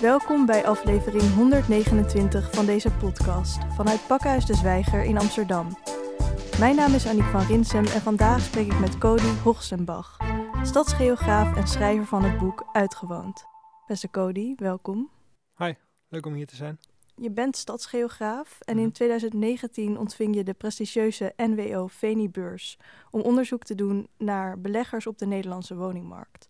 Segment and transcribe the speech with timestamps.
[0.00, 5.68] Welkom bij aflevering 129 van deze podcast vanuit Pakhuis de Zwijger in Amsterdam.
[6.58, 10.16] Mijn naam is Annick van Rinsem en vandaag spreek ik met Cody Hochsenbach,
[10.62, 13.44] stadsgeograaf en schrijver van het boek Uitgewoond.
[13.86, 15.10] Beste Cody, welkom.
[15.56, 15.72] Hi,
[16.08, 16.78] leuk om hier te zijn.
[17.16, 18.92] Je bent stadsgeograaf en in Mhm.
[18.92, 22.78] 2019 ontving je de prestigieuze NWO Veni-beurs
[23.10, 26.48] om onderzoek te doen naar beleggers op de Nederlandse woningmarkt.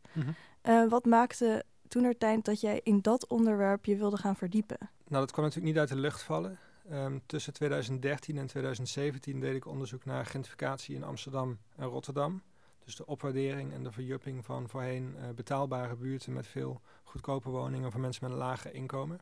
[0.63, 1.65] Eh, wat maakte
[1.95, 4.79] toen er tijd dat jij in dat onderwerp je wilde gaan verdiepen?
[4.81, 6.59] Nou, dat kwam natuurlijk niet uit de lucht vallen.
[6.89, 12.43] Ehm, tussen 2013 en 2017 deed ik onderzoek naar gentrificatie in Amsterdam en Rotterdam.
[12.85, 17.91] Dus de opwaardering en de verjupping van voorheen eh, betaalbare buurten met veel goedkope woningen
[17.91, 19.21] voor mensen met een lager inkomen.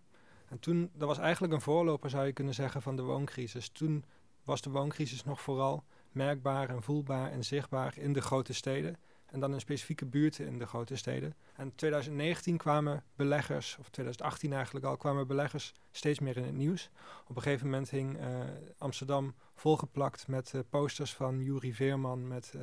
[0.48, 3.68] En toen, dat was eigenlijk een voorloper zou je kunnen zeggen van de wooncrisis.
[3.68, 4.04] Toen
[4.44, 8.96] was de wooncrisis nog vooral merkbaar en voelbaar en zichtbaar in de grote steden.
[9.32, 11.34] En dan in specifieke buurten in de grote steden.
[11.56, 16.90] En 2019 kwamen beleggers, of 2018 eigenlijk al, kwamen beleggers steeds meer in het nieuws.
[17.26, 18.40] Op een gegeven moment hing eh,
[18.78, 22.62] Amsterdam volgeplakt met eh, posters van Juri Veerman met eh,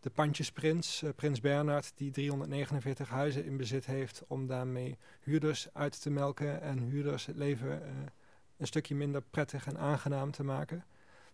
[0.00, 6.10] de pandjesprins, prins Bernhard, die 349 huizen in bezit heeft om daarmee huurders uit te
[6.10, 7.82] melken en huurders het leven
[8.56, 10.84] een stukje minder prettig en aangenaam te maken.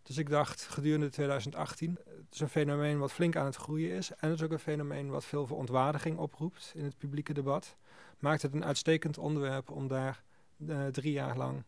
[0.09, 4.11] Dus ik dacht gedurende 2018, het is een fenomeen wat flink aan het groeien is.
[4.11, 7.77] En het is ook een fenomeen wat veel verontwaardiging oproept in het publieke debat.
[8.19, 10.23] Maakt het een uitstekend onderwerp om daar
[10.69, 11.63] eh, drie jaar lang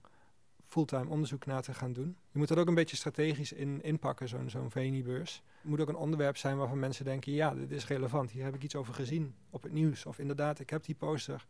[0.66, 2.16] fulltime onderzoek naar te gaan doen.
[2.30, 5.42] Je moet dat ook een beetje strategisch in, inpakken, zo'n zo'n VNI-beurs.
[5.60, 8.30] Het moet ook een onderwerp zijn waarvan mensen denken, ja, dit is relevant.
[8.30, 10.06] Hier heb ik iets over gezien op het nieuws.
[10.06, 11.46] Of inderdaad, ik heb die poster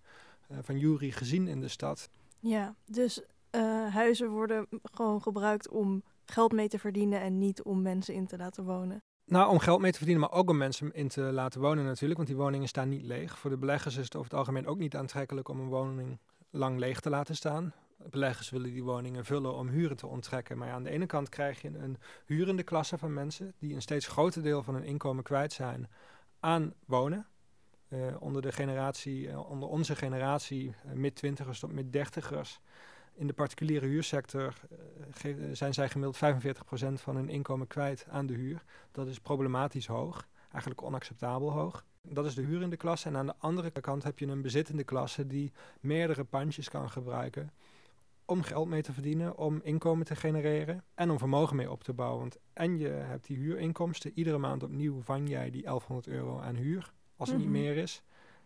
[0.48, 2.10] eh, van Jury gezien in de stad.
[2.40, 7.82] Ja, dus eh, huizen worden gewoon gebruikt om geld mee te verdienen en niet om
[7.82, 9.02] mensen in te laten wonen.
[9.24, 12.16] Nou, om geld mee te verdienen, maar ook om mensen in te laten wonen natuurlijk.
[12.16, 13.38] Want die woningen staan niet leeg.
[13.38, 16.18] Voor de beleggers is het over het algemeen ook niet aantrekkelijk om een woning
[16.50, 17.72] lang leeg te laten staan.
[18.10, 20.58] Beleggers willen die woningen vullen om huren te onttrekken.
[20.58, 24.06] Maar aan de ene kant krijg je een hurende klasse van mensen die een steeds
[24.06, 25.88] groter deel van hun inkomen kwijt zijn
[26.40, 27.26] aan wonen.
[27.88, 32.60] Eh, onder de generatie, eh, onder onze generatie, eh, mid-twintigers tot mid-dertigers,
[33.14, 34.54] in de particuliere huursector
[35.22, 38.64] eh, zijn zij gemiddeld 45% van hun inkomen kwijt aan de huur.
[38.92, 41.84] Dat is problematisch hoog, eigenlijk onacceptabel hoog.
[42.02, 43.08] Dat is de hurende klasse.
[43.08, 47.50] En aan de andere kant heb je een bezittende klasse die meerdere pandjes kan gebruiken
[48.24, 51.92] om geld mee te verdienen, om inkomen te genereren en om vermogen mee op te
[51.92, 52.20] bouwen.
[52.20, 56.54] Want en je hebt die huurinkomsten, iedere maand opnieuw vang jij die 1100 euro aan
[56.54, 57.50] huur, als het Mhm.
[57.50, 58.02] niet meer is.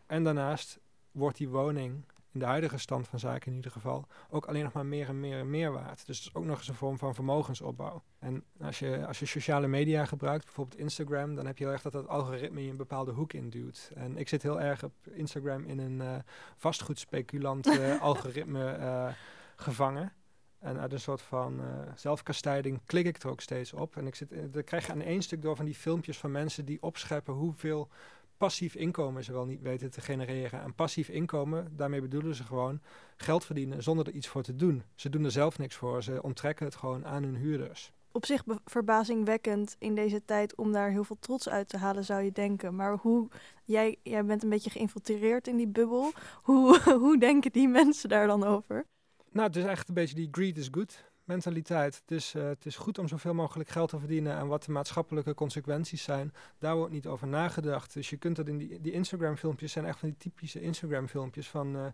[0.06, 0.78] En daarnaast
[1.10, 4.72] wordt die woning, in de huidige stand van zaken in ieder geval, ook alleen nog
[4.72, 6.06] maar meer en meer en meer waard.
[6.06, 8.02] Dus het is ook nog eens een vorm van vermogensopbouw.
[8.18, 11.82] En als je, als je sociale media gebruikt, bijvoorbeeld Instagram, dan heb je heel erg
[11.82, 13.90] dat dat algoritme je een bepaalde hoek induwt.
[13.94, 16.18] En ik zit heel erg op Instagram in een eh
[16.56, 19.08] vastgoedspeculant eh, algoritme eh,
[19.56, 20.12] gevangen.
[20.58, 23.96] En uit een soort van eh, zelfkastijding klik ik er ook steeds op.
[23.96, 26.64] En ik zit, dan krijg je aan één stuk door van die filmpjes van mensen
[26.64, 27.88] die opscheppen hoeveel
[28.36, 30.62] passief inkomen ze wel niet weten te genereren.
[30.62, 32.80] En passief inkomen, daarmee bedoelen ze gewoon
[33.16, 34.82] geld verdienen zonder er iets voor te doen.
[34.94, 37.92] Ze doen er zelf niks voor, ze onttrekken het gewoon aan hun huurders.
[38.12, 42.22] Op zich verbazingwekkend in deze tijd om daar heel veel trots uit te halen, zou
[42.22, 42.74] je denken.
[42.74, 43.28] Maar hoe,
[43.64, 46.12] jij, jij bent een beetje geïnfiltreerd in die bubbel.
[46.42, 48.84] Hoe, hoe denken die mensen daar dan over?
[49.30, 52.02] Nou, het is echt een beetje die greed is good mentaliteit.
[52.04, 55.34] Dus eh, het is goed om zoveel mogelijk geld te verdienen en wat de maatschappelijke
[55.34, 57.92] consequenties zijn, daar wordt niet over nagedacht.
[57.92, 61.08] Dus je kunt dat in die, die Instagram filmpjes zijn echt van die typische Instagram
[61.08, 61.86] filmpjes van eh,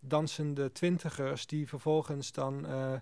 [0.00, 2.92] dansende twintigers die vervolgens dan eh,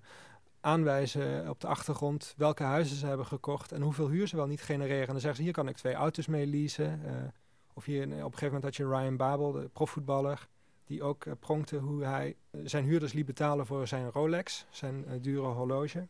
[0.61, 4.63] aanwijzen op de achtergrond welke huizen ze hebben gekocht en hoeveel huur ze wel niet
[4.63, 5.07] genereren.
[5.07, 7.01] En dan zeggen ze hier kan ik twee auto's mee leasen.
[7.75, 10.49] of hier op een gegeven moment had je Ryan Babel, de profvoetballer
[10.87, 15.07] die ook eh, pronkte hoe hij eh, zijn huurders liet betalen voor zijn Rolex, zijn
[15.07, 16.09] eh, dure horloge.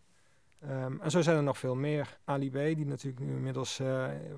[0.61, 2.19] Ehm, en zo zijn er nog veel meer.
[2.25, 3.81] Ali B, die natuurlijk nu inmiddels,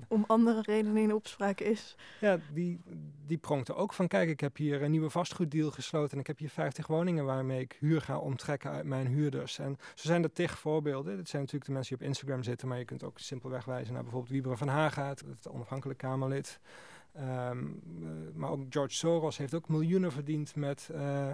[0.07, 1.95] Om andere redenen in opspraak is.
[2.19, 2.81] ja, die,
[3.25, 6.37] die pronkte ook van, kijk, ik heb hier een nieuwe vastgoeddeal gesloten en ik heb
[6.37, 9.59] hier 50 woningen waarmee ik huur ga omtrekken uit mijn huurders.
[9.59, 11.17] En zo zijn er tig voorbeelden.
[11.17, 13.93] Dit zijn natuurlijk de mensen die op Instagram zitten, maar je kunt ook simpelweg wijzen
[13.93, 16.59] naar bijvoorbeeld Wieberen van Hagaat, het onafhankelijk Kamerlid.
[17.17, 17.65] Ehm,
[18.01, 21.29] eh, maar ook George Soros heeft ook miljoenen verdiend met, eh,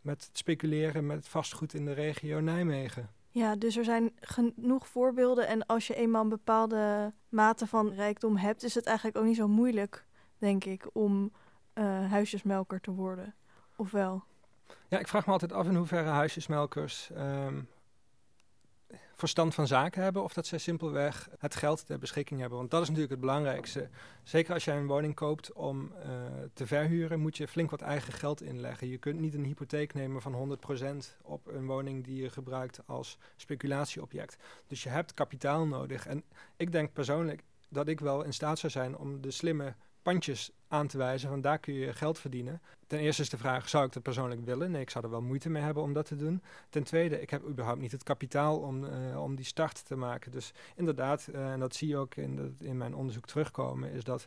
[0.00, 3.10] met het speculeren met vastgoed in de regio Nijmegen.
[3.30, 5.46] Ja, dus er zijn genoeg voorbeelden.
[5.46, 9.36] En als je eenmaal een bepaalde mate van rijkdom hebt, is het eigenlijk ook niet
[9.36, 10.04] zo moeilijk,
[10.38, 11.32] denk ik, om
[11.72, 13.34] eh, huisjesmelker te worden.
[13.76, 14.24] Ofwel?
[14.88, 17.60] Ja, ik vraag me altijd af in hoeverre huisjesmelkers ehm,
[19.14, 22.58] verstand van zaken hebben of dat zij simpelweg het geld ter beschikking hebben.
[22.58, 23.88] Want dat is natuurlijk het belangrijkste.
[24.22, 26.12] Zeker als jij een woning koopt om uh,
[26.52, 28.88] te verhuren, moet je flink wat eigen geld inleggen.
[28.88, 30.58] Je kunt niet een hypotheek nemen van
[31.14, 34.36] 100% op een woning die je gebruikt als speculatieobject.
[34.66, 36.06] Dus je hebt kapitaal nodig.
[36.06, 36.24] En
[36.56, 40.86] ik denk persoonlijk dat ik wel in staat zou zijn om de slimme pandjes aan
[40.86, 42.62] te wijzen, van daar kun je geld verdienen.
[42.86, 44.70] Ten eerste is de vraag, zou ik dat persoonlijk willen?
[44.70, 46.42] Nee, ik zou er wel moeite mee hebben om dat te doen.
[46.70, 50.32] Ten tweede, ik heb überhaupt niet het kapitaal om, uh, om die start te maken.
[50.32, 54.26] Dus inderdaad, uh, en dat zie je ook in, in mijn onderzoek terugkomen, is dat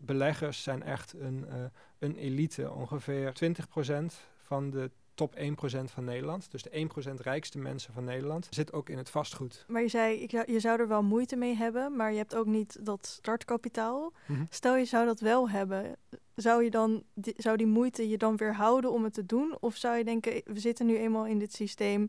[0.00, 1.64] beleggers zijn echt een, uh,
[1.98, 2.70] een elite.
[2.70, 5.38] Ongeveer 20% van de top 1%
[5.84, 6.50] van Nederland.
[6.50, 9.64] Dus de 1% rijkste mensen van Nederland zit ook in het vastgoed.
[9.68, 12.46] Maar je zei, ik, je zou er wel moeite mee hebben, maar je hebt ook
[12.46, 14.12] niet dat startkapitaal.
[14.26, 15.96] Mm Stel je zou dat wel hebben,
[16.34, 19.56] zou, je dan, die, zou die moeite je dan weer houden om het te doen?
[19.60, 22.08] Of zou je denken, we zitten nu eenmaal in dit systeem,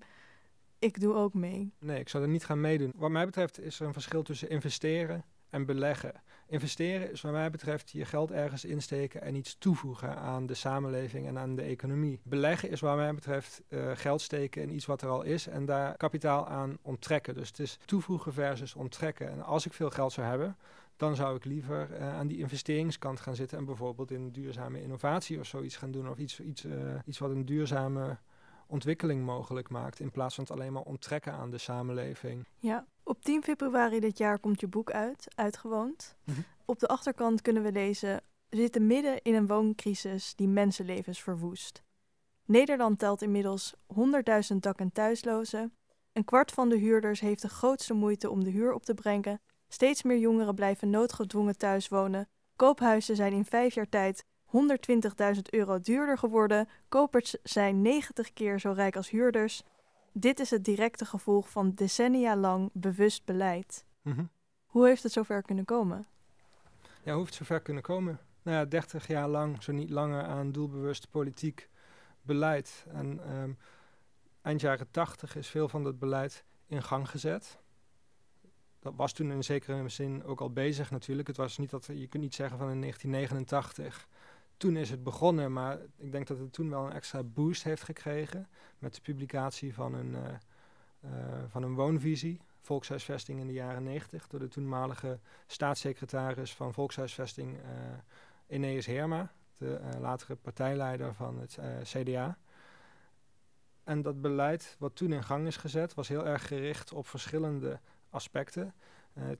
[0.80, 1.74] ik doe ook mee?
[1.80, 2.94] Nee, ik zou er niet gaan meedoen.
[2.96, 6.14] Wat mij betreft is er een verschil tussen investeren en beleggen.
[6.48, 11.28] Investeren is wat mij betreft je geld ergens insteken en iets toevoegen aan de samenleving
[11.28, 12.20] en aan de economie.
[12.24, 15.66] Beleggen is wat mij betreft uh, geld steken in iets wat er al is en
[15.66, 17.34] daar kapitaal aan onttrekken.
[17.34, 19.30] Dus het is toevoegen versus onttrekken.
[19.30, 20.58] En als ik veel geld zou hebben,
[20.98, 25.40] dan zou ik liever uh, aan die investeringskant gaan zitten en bijvoorbeeld in duurzame innovatie
[25.40, 26.10] of zoiets gaan doen.
[26.10, 26.74] Of iets, iets, uh,
[27.06, 28.18] iets wat een duurzame
[28.68, 30.00] ontwikkeling mogelijk maakt.
[30.00, 32.48] In plaats van het alleen maar onttrekken aan de samenleving.
[32.60, 36.16] Ja, op 10 februari dit jaar komt je boek uit, Uitgewoond.
[36.24, 36.44] Mm -hmm.
[36.66, 41.84] Op de achterkant kunnen we lezen: We zitten midden in een wooncrisis die mensenlevens verwoest.
[42.46, 45.74] Nederland telt inmiddels 100.000 dak- en thuislozen.
[46.14, 49.42] Een kwart van de huurders heeft de grootste moeite om de huur op te brengen.
[49.68, 52.28] Steeds meer jongeren blijven noodgedwongen thuis wonen.
[52.56, 56.70] Koophuizen zijn in vijf jaar tijd 120.000 euro duurder geworden.
[56.90, 59.64] Kopers zijn 90 keer zo rijk als huurders.
[60.14, 63.86] Dit is het directe gevolg van decennia lang bewust beleid.
[64.02, 64.30] Mm -hmm.
[64.66, 66.06] Hoe heeft het zover kunnen komen?
[67.04, 68.20] Ja, hoe heeft het zover kunnen komen?
[68.42, 71.70] Nou ja, 30 jaar lang, zo niet langer, aan doelbewust politiek
[72.22, 72.86] beleid.
[72.92, 73.58] En um,
[74.42, 77.60] eind jaren 80 is veel van dat beleid in gang gezet.
[78.80, 81.28] Dat was toen in zekere zin ook al bezig natuurlijk.
[81.28, 84.08] Het was niet dat, je kunt niet zeggen van in 1989
[84.58, 87.84] toen is het begonnen, maar ik denk dat het toen wel een extra boost heeft
[87.84, 88.48] gekregen
[88.80, 90.22] met de publicatie van een, uh,
[91.06, 91.12] uh,
[91.48, 97.64] van een woonvisie, volkshuisvesting in de jaren 90, door de toenmalige staatssecretaris van volkshuisvesting uh,
[98.48, 102.38] Ineus Herma, de latere partijleider van het CDA.
[103.84, 107.80] En dat beleid wat toen in gang is gezet, was heel erg gericht op verschillende
[108.10, 108.74] aspecten.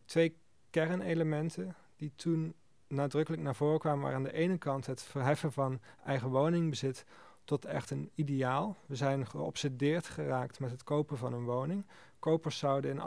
[0.06, 0.38] twee
[0.70, 2.56] kernelementen die toen
[2.88, 7.06] nadrukkelijk naar voren kwamen, waren aan de ene kant het verheffen van eigen woningbezit
[7.44, 8.78] tot echt een ideaal.
[8.86, 11.86] We zijn geobsedeerd geraakt met het kopen van een woning.
[12.20, 13.02] Kopers zouden in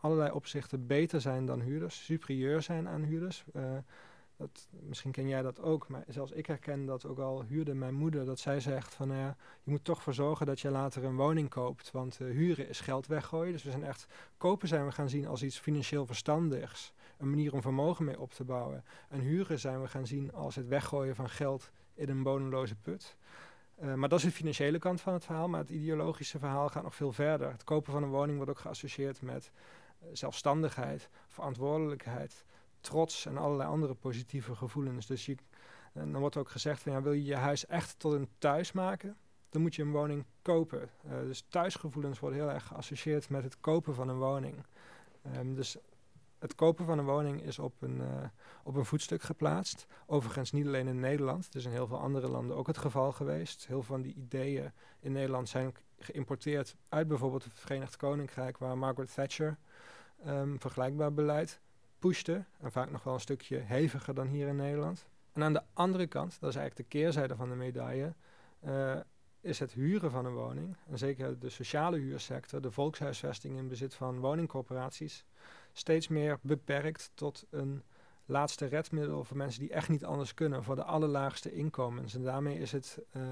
[0.00, 3.44] allerlei opzichten beter zijn dan huurders, superieur zijn aan huurders.
[3.56, 3.62] Uh,
[4.36, 7.94] dat, misschien ken jij dat ook, maar zelfs ik herken dat ook al huurde mijn
[7.94, 8.24] moeder.
[8.24, 11.16] Dat zij zegt van, nou ja, je moet toch voor zorgen dat je later een
[11.16, 11.90] woning koopt.
[11.90, 13.52] Want uh, huren is geld weggooien.
[13.52, 14.06] Dus we zijn echt,
[14.36, 18.32] kopen zijn we gaan zien als iets financieel verstandigs een manier om vermogen mee op
[18.32, 18.84] te bouwen.
[19.08, 23.16] En huren zijn we gaan zien als het weggooien van geld in een bodemloze put.
[23.82, 25.48] Uh, maar dat is de financiële kant van het verhaal.
[25.48, 27.50] Maar het ideologische verhaal gaat nog veel verder.
[27.50, 29.50] Het kopen van een woning wordt ook geassocieerd met
[30.02, 32.44] uh, zelfstandigheid, verantwoordelijkheid,
[32.80, 35.06] trots en allerlei andere positieve gevoelens.
[35.06, 35.36] Dus je,
[35.92, 38.72] en dan wordt ook gezegd van ja, wil je je huis echt tot een thuis
[38.72, 39.16] maken?
[39.48, 40.90] Dan moet je een woning kopen.
[41.02, 44.64] Dus thuisgevoelens worden heel erg geassocieerd met het kopen van een woning.
[45.36, 45.76] Um, dus
[46.44, 48.06] het kopen van een woning is op een, uh,
[48.62, 49.86] op een voetstuk geplaatst.
[50.06, 53.12] Overigens niet alleen in Nederland, het is in heel veel andere landen ook het geval
[53.12, 53.66] geweest.
[53.66, 58.78] Heel veel van die ideeën in Nederland zijn geïmporteerd uit bijvoorbeeld het Verenigd Koninkrijk, waar
[58.78, 59.56] Margaret Thatcher
[60.26, 61.60] um, vergelijkbaar beleid
[61.98, 62.44] pushte.
[62.60, 65.06] En vaak nog wel een stukje heviger dan hier in Nederland.
[65.32, 68.14] En aan de andere kant, dat is eigenlijk de keerzijde van de medaille,
[68.64, 68.96] uh,
[69.40, 73.94] is het huren van een woning, en zeker de sociale huursector, de volkshuisvesting in bezit
[73.94, 75.24] van woningcorporaties,
[75.74, 77.82] steeds meer beperkt tot een
[78.26, 82.14] laatste redmiddel voor mensen die echt niet anders kunnen, voor de allerlaagste inkomens.
[82.14, 83.22] En daarmee is het uh,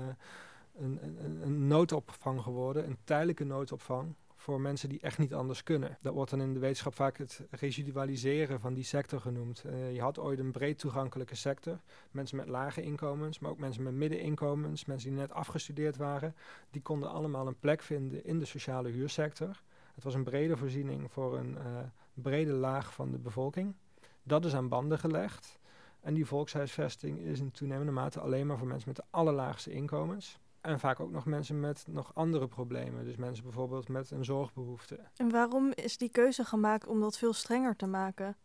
[0.77, 5.99] een, een, een noodopvang geworden, een tijdelijke noodopvang voor mensen die echt niet anders kunnen.
[6.01, 9.63] Dat wordt dan in de wetenschap vaak het residualiseren van die sector genoemd.
[9.67, 11.81] Uh, je had ooit een breed toegankelijke sector.
[12.11, 16.35] Mensen met lage inkomens, maar ook mensen met middeninkomens, mensen die net afgestudeerd waren.
[16.71, 19.63] Die konden allemaal een plek vinden in de sociale huursector.
[19.95, 21.79] Het was een brede voorziening voor een uh,
[22.15, 23.75] brede laag van de bevolking.
[24.23, 25.59] Dat is aan banden gelegd.
[26.01, 30.39] En die volkshuisvesting is in toenemende mate alleen maar voor mensen met de allerlaagste inkomens.
[30.61, 33.05] En vaak ook nog mensen met nog andere problemen.
[33.05, 34.99] Dus mensen bijvoorbeeld met een zorgbehoefte.
[35.17, 38.37] En waarom is die keuze gemaakt om dat veel strenger te maken?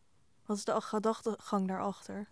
[0.45, 2.29] Wat is de gedachtegang daarachter?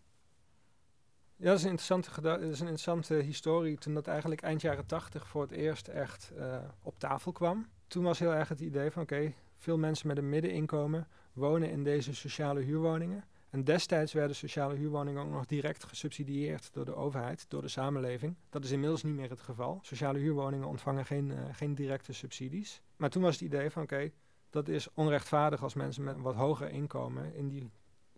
[1.35, 3.77] Ja, dat is een interessante, dat is een interessante historie.
[3.77, 7.67] Toen dat eigenlijk eind jaren tachtig voor het eerst echt uh, op tafel kwam.
[7.87, 11.83] Toen was heel erg het idee van oké, veel mensen met een middeninkomen wonen in
[11.83, 13.23] deze sociale huurwoningen.
[13.49, 18.35] En destijds werden sociale huurwoningen ook nog direct gesubsidieerd door de overheid, door de samenleving.
[18.49, 19.79] Dat is inmiddels niet meer het geval.
[19.81, 22.81] Sociale huurwoningen ontvangen geen, uh, geen directe subsidies.
[22.95, 24.11] Maar toen was het idee van oké,
[24.49, 27.71] dat is onrechtvaardig als mensen met wat hoger inkomen in die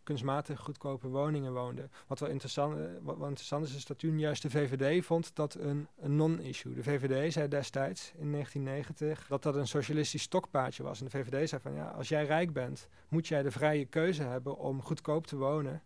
[0.07, 1.91] kunstmatig goedkope woningen woonden.
[2.07, 5.87] Wat wel interessant, eh, wat is, is dat toen juist de VVD vond dat een,
[5.99, 6.73] een non-issue.
[6.73, 10.99] De VVD zei destijds in 1990 dat dat een socialistisch stokpaardje was.
[10.99, 14.23] En de VVD zei van ja, als jij rijk bent, moet jij de vrije keuze
[14.23, 15.81] hebben om goedkoop te wonen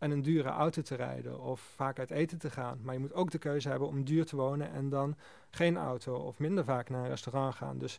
[0.00, 2.78] en een dure auto te rijden of vaak uit eten te gaan.
[2.82, 5.16] Maar je moet ook de keuze hebben om duur te wonen en dan
[5.50, 7.78] geen auto of minder vaak naar een restaurant gaan.
[7.78, 7.98] Dus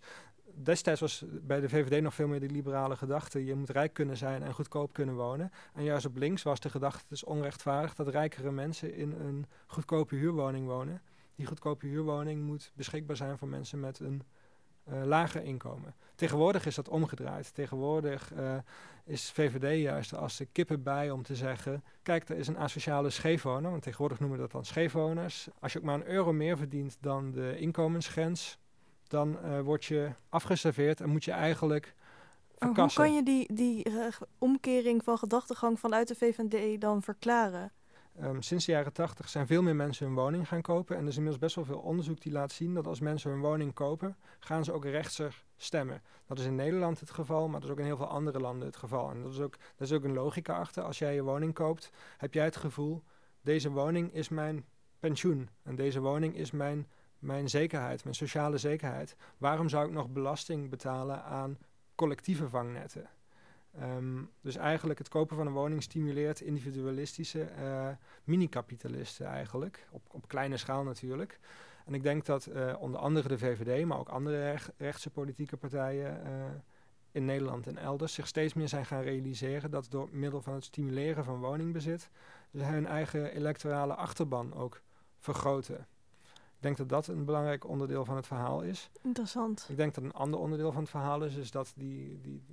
[0.56, 3.46] destijds was bij de VVD nog veel meer de liberale gedachte.
[3.46, 5.52] Je moet rijk kunnen zijn en goedkoop kunnen wonen.
[5.74, 9.46] En juist op links was de gedachte, het is onrechtvaardig dat rijkere mensen in een
[9.68, 11.02] goedkope huurwoning wonen.
[11.36, 14.24] Die goedkope huurwoning moet beschikbaar zijn voor mensen met een
[14.90, 15.96] uh, lager inkomen.
[16.16, 17.54] Tegenwoordig is dat omgedraaid.
[17.54, 18.56] Tegenwoordig uh,
[19.06, 23.10] is VVD juist als de kippen bij om te zeggen: kijk, er is een asociale
[23.10, 23.72] scheefwoner.
[23.72, 25.48] Want tegenwoordig noemen we dat dan scheefwoners.
[25.60, 28.58] Als je ook maar een euro meer verdient dan de inkomensgrens,
[29.12, 31.96] dan uh, word je afgeserveerd en moet je eigenlijk
[32.58, 33.04] verkassen.
[33.04, 34.06] hoe kan je die, die uh,
[34.38, 37.72] omkering van gedachtegang vanuit de VVD dan verklaren?
[38.22, 40.96] Um, sinds de jaren tachtig zijn veel meer mensen hun woning gaan kopen.
[40.96, 43.40] En er is inmiddels best wel veel onderzoek die laat zien dat als mensen hun
[43.40, 46.02] woning kopen, gaan ze ook rechtser stemmen.
[46.28, 48.68] Dat is in Nederland het geval, maar dat is ook in heel veel andere landen
[48.68, 49.12] het geval.
[49.12, 50.84] En dat is ook, dat is ook een logica achter.
[50.84, 53.04] Als jij je woning koopt, heb jij het gevoel,
[53.42, 54.66] deze woning is mijn
[55.00, 55.50] pensioen.
[55.64, 56.88] En deze woning is mijn
[57.22, 59.16] mijn zekerheid, mijn sociale zekerheid.
[59.38, 61.58] Waarom zou ik nog belasting betalen aan
[61.96, 63.10] collectieve vangnetten?
[63.82, 67.88] Um, dus eigenlijk het kopen van een woning stimuleert individualistische uh,
[68.24, 71.40] mini-kapitalisten eigenlijk, op, op kleine schaal natuurlijk.
[71.86, 76.22] En ik denk dat uh, onder andere de VVD, maar ook andere rechtse politieke partijen
[76.26, 76.32] uh,
[77.12, 80.64] in Nederland en elders zich steeds meer zijn gaan realiseren dat door middel van het
[80.64, 82.10] stimuleren van woningbezit
[82.52, 84.82] ze hun eigen electorale achterban ook
[85.20, 85.88] vergroten.
[86.62, 88.90] Ik denk dat dat een belangrijk onderdeel van het verhaal is.
[89.02, 89.66] Interessant.
[89.70, 92.44] Ik denk dat een ander onderdeel van het verhaal is, is dat die, die,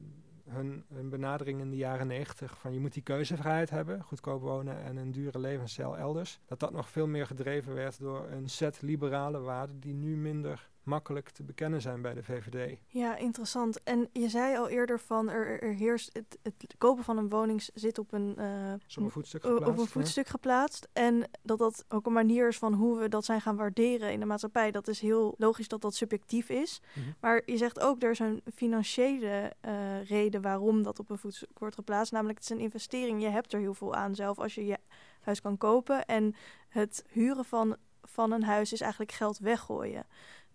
[0.49, 4.83] hun, hun benadering in de jaren negentig van je moet die keuzevrijheid hebben, goedkoop wonen
[4.83, 8.83] en een dure levensstijl elders, dat dat nog veel meer gedreven werd door een set
[8.83, 12.79] liberale waarden die nu minder makkelijk te bekennen zijn bij de VVD.
[12.87, 13.83] Ja, interessant.
[13.83, 17.63] En je zei al eerder van er, er heerst het, het kopen van een woning
[17.75, 19.69] zit op een, uh, een voetstuk geplaatst.
[19.69, 20.89] Op een voetstuk geplaatst.
[20.93, 24.21] En dat dat ook een manier is van hoe we dat zijn gaan waarderen in
[24.21, 24.71] de maatschappij.
[24.71, 26.81] Dat is heel logisch dat dat subjectief is.
[26.95, 27.15] Mm -hmm.
[27.21, 31.59] Maar je zegt ook er is een financiële uh, reden waarom dat op een voetstuk
[31.59, 32.13] wordt geplaatst.
[32.13, 33.23] Namelijk het is een investering.
[33.23, 34.79] Je hebt er heel veel aan zelf als je je
[35.21, 36.05] huis kan kopen.
[36.05, 36.35] En
[36.69, 40.07] het huren van, van een huis is eigenlijk geld weggooien.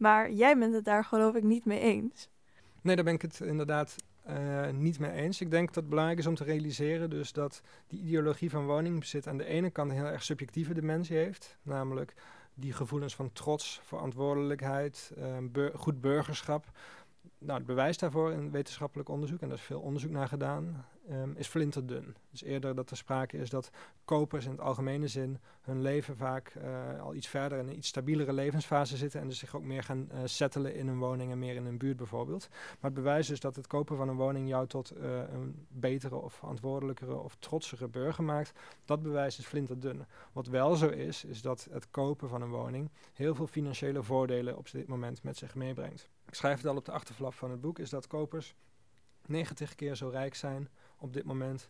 [0.03, 2.29] Maar jij bent het daar geloof ik niet mee eens.
[2.81, 3.95] Nee, daar ben ik het inderdaad
[4.29, 5.41] uh, niet mee eens.
[5.41, 9.27] Ik denk dat het belangrijk is om te realiseren dus dat die ideologie van woningbezit
[9.27, 11.57] aan de ene kant een heel erg subjectieve dimensie heeft.
[11.61, 12.13] Namelijk
[12.53, 16.65] die gevoelens van trots, verantwoordelijkheid, bur goed burgerschap.
[17.37, 21.33] Nou, het bewijs daarvoor in wetenschappelijk onderzoek, en daar is veel onderzoek naar gedaan, um,
[21.37, 22.15] is flinterdun.
[22.29, 23.69] Dus eerder dat er sprake is dat
[24.05, 27.87] kopers in het algemene zin hun leven vaak uh, al iets verder in een iets
[27.87, 31.39] stabielere levensfase zitten en dus zich ook meer gaan uh, settelen in een woning en
[31.39, 32.47] meer in een buurt bijvoorbeeld.
[32.51, 35.03] Maar het bewijs is dat het kopen van een woning jou tot uh,
[35.33, 38.59] een betere of verantwoordelijkere of trotsere burger maakt.
[38.85, 40.05] Dat bewijs is flinterdun.
[40.31, 44.57] Wat wel zo is, is dat het kopen van een woning heel veel financiële voordelen
[44.57, 46.09] op dit moment met zich meebrengt.
[46.33, 48.55] Ik schrijf het al op de achterflap van het boek, is dat kopers
[49.25, 51.69] 90 keer zo rijk zijn op dit moment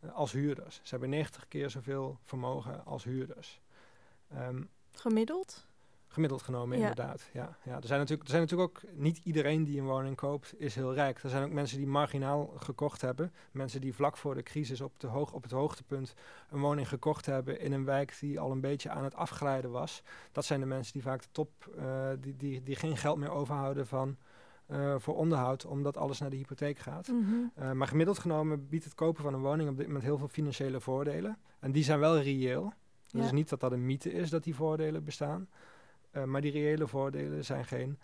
[0.00, 0.76] uh, als huurders.
[0.82, 3.60] Ze hebben 90 keer zoveel vermogen als huurders.
[4.36, 5.66] Um, gemiddeld?
[6.14, 6.88] Gemiddeld genomen, ja.
[6.88, 7.28] inderdaad.
[7.32, 7.76] Ja, ja.
[7.76, 10.94] Er, zijn natuurlijk, er zijn natuurlijk ook niet iedereen die een woning koopt, is heel
[10.94, 11.22] rijk.
[11.22, 13.32] Er zijn ook mensen die marginaal gekocht hebben.
[13.50, 16.14] Mensen die vlak voor de crisis op, de hoog, op het hoogtepunt
[16.50, 20.02] een woning gekocht hebben in een wijk die al een beetje aan het afglijden was.
[20.32, 23.30] Dat zijn de mensen die vaak de top, uh, die, die, die geen geld meer
[23.30, 24.16] overhouden van
[24.68, 27.08] uh, voor onderhoud, omdat alles naar de hypotheek gaat.
[27.08, 27.52] Mm -hmm.
[27.58, 30.28] uh, maar gemiddeld genomen biedt het kopen van een woning op dit moment heel veel
[30.28, 31.38] financiële voordelen.
[31.58, 32.72] En die zijn wel reëel.
[33.06, 33.20] Ja.
[33.20, 35.48] Dus niet dat dat een mythe is dat die voordelen bestaan.
[36.16, 37.98] Uh, maar die reële voordelen zijn geen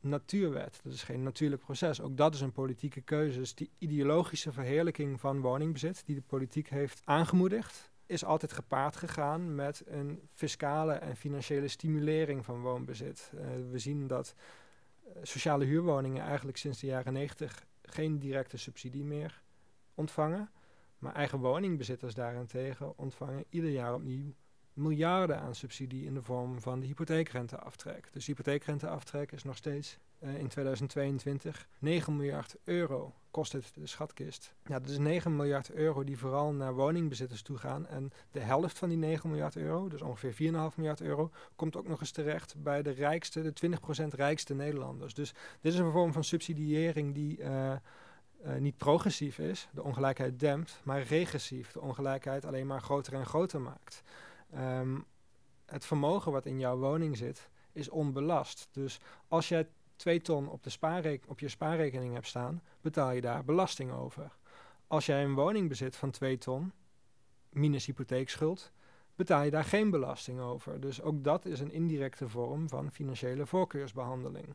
[0.00, 0.80] natuurwet.
[0.82, 2.00] Dat is geen natuurlijk proces.
[2.00, 3.38] Ook dat is een politieke keuze.
[3.38, 9.54] Dus die ideologische verheerlijking van woningbezit, die de politiek heeft aangemoedigd, is altijd gepaard gegaan
[9.54, 13.32] met een fiscale en financiële stimulering van woonbezit.
[13.34, 14.34] Uh, we zien dat
[15.06, 19.42] uh, sociale huurwoningen eigenlijk sinds de jaren 90 geen directe subsidie meer
[19.94, 20.50] ontvangen.
[20.98, 24.34] Maar eigen woningbezitters daarentegen ontvangen ieder jaar opnieuw
[24.74, 28.08] miljarden aan subsidie in de vorm van de hypotheekrenteaftrek.
[28.12, 34.54] Dus hypotheekrenteaftrek is nog steeds uh, in 2022 9 miljard euro kost het de schatkist.
[34.66, 37.86] Ja, dat is 9 miljard euro die vooral naar woningbezitters toe gaan.
[37.86, 41.88] En de helft van die 9 miljard euro, dus ongeveer 4,5 miljard euro, komt ook
[41.88, 45.14] nog eens terecht bij de rijkste, de 20% rijkste Nederlanders.
[45.14, 47.72] Dus dit is een vorm van subsidiëring die uh,
[48.46, 53.26] uh, niet progressief is, de ongelijkheid dempt, maar regressief, de ongelijkheid alleen maar groter en
[53.26, 54.02] groter maakt.
[54.58, 55.04] Um,
[55.66, 58.68] het vermogen wat in jouw woning zit, is onbelast.
[58.72, 63.44] Dus als jij 2 ton op, de op je spaarrekening hebt staan, betaal je daar
[63.44, 64.32] belasting over.
[64.86, 66.72] Als jij een woning bezit van 2 ton,
[67.48, 68.72] minus hypotheekschuld,
[69.16, 70.80] betaal je daar geen belasting over.
[70.80, 74.54] Dus ook dat is een indirecte vorm van financiële voorkeursbehandeling.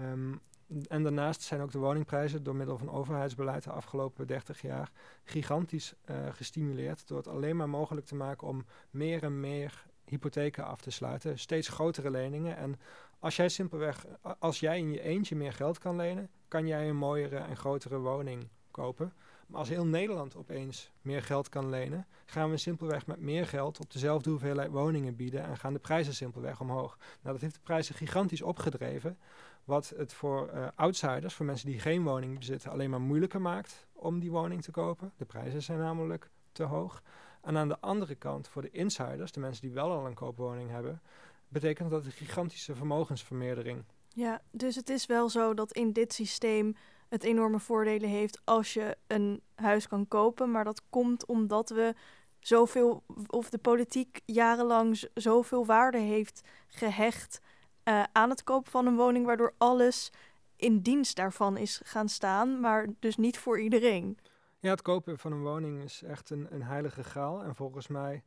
[0.00, 0.40] Um,
[0.88, 4.90] en daarnaast zijn ook de woningprijzen door middel van overheidsbeleid de afgelopen 30 jaar
[5.24, 7.08] gigantisch uh, gestimuleerd.
[7.08, 11.38] Door het alleen maar mogelijk te maken om meer en meer hypotheken af te sluiten.
[11.38, 12.56] Steeds grotere leningen.
[12.56, 12.80] En
[13.18, 14.06] als jij simpelweg,
[14.38, 17.98] als jij in je eentje meer geld kan lenen, kan jij een mooiere en grotere
[17.98, 19.12] woning kopen.
[19.46, 23.80] Maar als heel Nederland opeens meer geld kan lenen, gaan we simpelweg met meer geld
[23.80, 26.96] op dezelfde hoeveelheid woningen bieden en gaan de prijzen simpelweg omhoog.
[26.98, 29.18] Nou, dat heeft de prijzen gigantisch opgedreven,
[29.64, 33.86] wat het voor uh, outsiders, voor mensen die geen woning bezitten, alleen maar moeilijker maakt
[33.92, 35.12] om die woning te kopen.
[35.16, 37.02] De prijzen zijn namelijk te hoog.
[37.40, 40.70] En aan de andere kant, voor de insiders, de mensen die wel al een koopwoning
[40.70, 41.00] hebben,
[41.48, 43.84] betekent dat een gigantische vermogensvermeerdering.
[44.08, 46.74] Ja, dus het is wel zo dat in dit systeem
[47.08, 50.50] het enorme voordelen heeft als je een huis kan kopen.
[50.50, 51.94] Maar dat komt omdat we
[52.38, 57.40] zoveel, of de politiek jarenlang zoveel waarde heeft gehecht
[57.84, 60.12] uh, aan het kopen van een woning, waardoor alles
[60.56, 64.18] in dienst daarvan is gaan staan, maar dus niet voor iedereen.
[64.58, 67.42] Ja, het kopen van een woning is echt een, een heilige graal.
[67.42, 68.22] En volgens mij,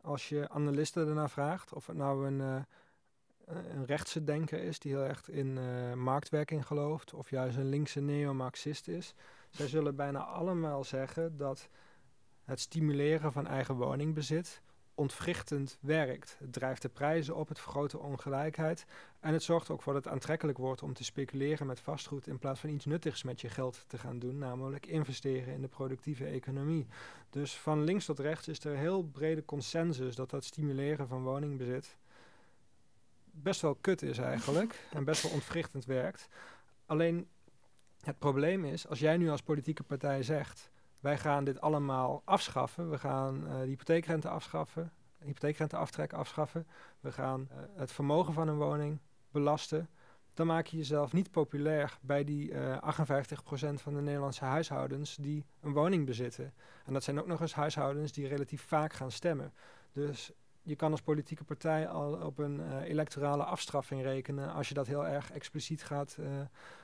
[0.00, 2.62] als je analisten ernaar vraagt, of het nou een, uh,
[3.46, 8.00] een rechtse denker is die heel erg in uh, marktwerking gelooft, of juist een linkse
[8.00, 9.14] neo-marxist is,
[9.50, 11.68] zij zullen bijna allemaal zeggen dat
[12.44, 14.62] het stimuleren van eigen woningbezit
[14.96, 16.36] ontwrichtend werkt.
[16.38, 18.86] Het drijft de prijzen op, het vergroot de ongelijkheid.
[19.20, 22.38] En het zorgt ook voor dat het aantrekkelijk wordt om te speculeren met vastgoed in
[22.38, 26.24] plaats van iets nuttigs met je geld te gaan doen, namelijk investeren in de productieve
[26.24, 26.86] economie.
[27.30, 31.22] Dus van links tot rechts is er een heel brede consensus dat dat stimuleren van
[31.22, 31.96] woningbezit
[33.30, 36.28] best wel kut is eigenlijk en best wel ontwrichtend werkt.
[36.86, 37.28] Alleen
[38.00, 40.70] het probleem is, als jij nu als politieke partij zegt
[41.06, 42.90] wij gaan dit allemaal afschaffen.
[42.90, 46.66] We gaan uh, de hypotheekrente afschaffen, hypotheekrenteaftrek afschaffen.
[47.00, 48.98] We gaan uh, het vermogen van een woning
[49.30, 49.88] belasten.
[50.34, 55.16] Dan maak je jezelf niet populair bij die uh, eh, 58% van de Nederlandse huishoudens
[55.16, 56.54] die een woning bezitten.
[56.84, 59.52] En dat zijn ook nog eens huishoudens die relatief vaak gaan stemmen.
[59.92, 60.32] Dus
[60.66, 64.86] je kan als politieke partij al op een uh, electorale afstraffing rekenen als je dat
[64.86, 66.26] heel erg expliciet gaat, uh,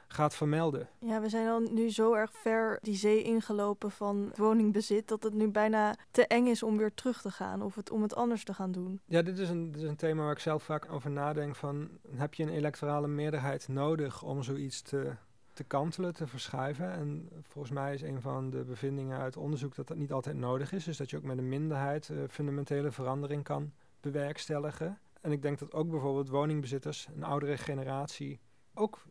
[0.09, 0.89] gaat vermelden.
[0.99, 5.35] Ja, we zijn al nu zo erg ver die zee ingelopen van woningbezit dat het
[5.35, 8.45] nu bijna te eng is om weer terug te gaan of het, om het anders
[8.45, 9.01] te gaan doen.
[9.07, 11.89] Ja, dit is, een, dit is een thema waar ik zelf vaak over nadenk van
[12.17, 15.13] heb je een electorale meerderheid nodig om zoiets te,
[15.53, 16.93] te kantelen, te verschuiven.
[16.93, 20.73] En volgens mij is een van de bevindingen uit onderzoek dat dat niet altijd nodig
[20.73, 20.85] is.
[20.85, 24.99] Dus dat je ook met een minderheid uh, fundamentele verandering kan bewerkstelligen.
[25.21, 28.41] En ik denk dat ook bijvoorbeeld woningbezitters, een oudere generatie,
[28.75, 29.03] ook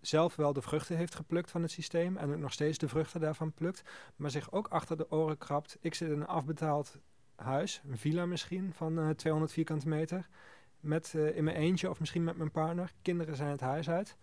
[0.00, 3.20] zelf wel de vruchten heeft geplukt van het systeem en ook nog steeds de vruchten
[3.20, 3.82] daarvan plukt,
[4.16, 5.78] maar zich ook achter de oren krabt.
[5.80, 6.98] Ik zit in een afbetaald
[7.34, 10.28] huis, een villa misschien van uh, 200 vierkante meter,
[10.80, 12.92] met uh, in mijn eentje of misschien met mijn partner.
[13.02, 14.16] Kinderen zijn het huis uit.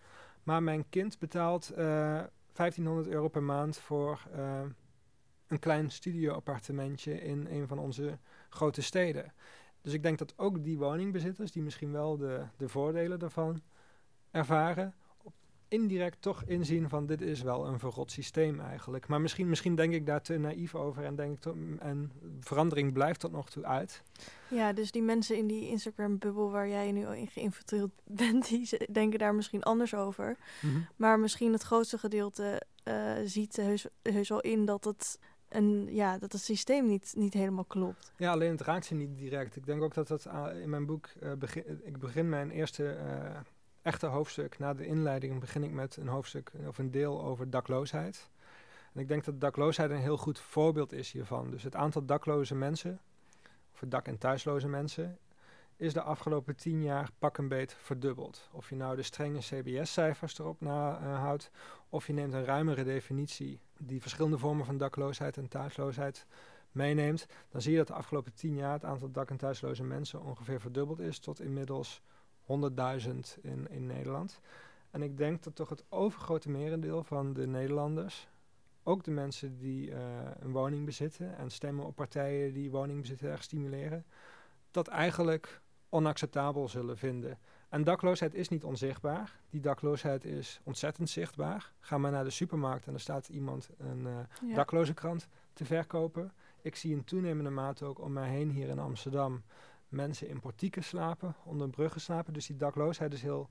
[0.48, 4.62] Maar mijn kind betaalt uh, eh, 1500 euro per maand voor uh,
[5.48, 8.18] een klein studio-appartementje in een van onze
[8.50, 9.34] grote steden.
[9.82, 13.62] Dus ik denk dat ook die woningbezitters, die misschien wel de, de voordelen daarvan
[14.32, 14.94] ervaren,
[15.68, 19.08] indirect toch inzien van dit is wel een verrot systeem eigenlijk.
[19.08, 23.20] Maar misschien, misschien denk ik daar te naïef over en denk ik en verandering blijft
[23.20, 24.04] tot nog toe uit.
[24.48, 29.20] Ja, dus die mensen in die Instagram-bubbel waar jij nu in geïnfiltreerd bent, die denken
[29.20, 30.38] daar misschien anders over.
[30.62, 30.88] Mm -hmm.
[30.96, 36.18] Maar misschien het grootste gedeelte uh, ziet heus, heus wel in dat het en ja,
[36.18, 38.12] dat het systeem niet, niet helemaal klopt.
[38.18, 39.56] Ja, alleen het raakt je niet direct.
[39.56, 42.98] Ik denk ook dat dat uh, in mijn boek, uh, begin, ik begin mijn eerste
[43.06, 43.40] uh,
[43.88, 48.30] echte hoofdstuk, na de inleiding begin ik met een hoofdstuk of een deel over dakloosheid.
[48.94, 51.52] En ik denk dat dakloosheid een heel goed voorbeeld is hiervan.
[51.52, 53.00] Dus het aantal dakloze mensen
[53.72, 55.18] voor dak- en thuisloze mensen,
[55.76, 58.50] is de afgelopen tien jaar pak een beet verdubbeld.
[58.52, 61.52] Of je nou de strenge CBS-cijfers erop nahoudt,
[61.90, 66.26] of je neemt een ruimere definitie die verschillende vormen van dakloosheid en thuisloosheid
[66.72, 70.22] meeneemt, dan zie je dat de afgelopen tien jaar het aantal dak- en thuisloze mensen
[70.22, 72.02] ongeveer verdubbeld is tot inmiddels
[72.48, 74.40] 100.000 in, in Nederland.
[74.92, 78.28] En ik denk dat toch het overgrote merendeel van de Nederlanders,
[78.84, 79.98] ook de mensen die uh,
[80.40, 84.06] een woning bezitten en stemmen op partijen die woningbezit erg stimuleren,
[84.72, 87.40] dat eigenlijk onacceptabel zullen vinden.
[87.70, 89.40] En dakloosheid is niet onzichtbaar.
[89.50, 91.72] Die dakloosheid is ontzettend zichtbaar.
[91.80, 94.56] Ga maar naar de supermarkt en er staat iemand een uh, ja.
[94.56, 96.32] dakloze krant te verkopen.
[96.62, 99.44] Ik zie in toenemende mate ook om mij heen hier in Amsterdam
[99.90, 102.34] mensen in portieken slapen, onder bruggen slapen.
[102.34, 103.50] Dus die dakloosheid is heel,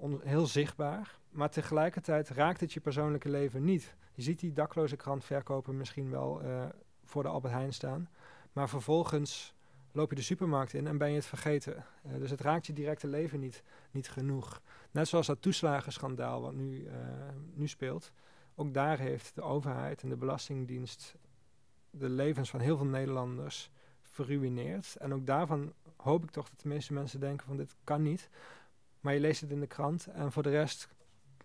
[0.00, 1.18] uh, heel zichtbaar.
[1.30, 3.96] Maar tegelijkertijd raakt het je persoonlijke leven niet.
[4.14, 6.64] Je ziet die dakloze krant verkopen misschien wel uh,
[7.04, 8.08] voor de Albert Heijn staan.
[8.52, 9.54] Maar vervolgens
[9.92, 11.84] loop je de supermarkt in en ben je het vergeten.
[12.06, 14.62] Uh, dus het raakt je directe leven niet, niet genoeg.
[14.90, 16.88] Net zoals dat toeslagenschandaal wat nu,
[17.54, 18.12] nu speelt.
[18.54, 21.16] Ook daar heeft de overheid en de Belastingdienst
[21.90, 23.70] de levens van heel veel Nederlanders
[24.12, 24.96] verruineerd.
[24.96, 28.28] En ook daarvan hoop ik toch dat de meeste mensen denken van dit kan niet.
[29.00, 30.88] Maar je leest het in de krant en voor de rest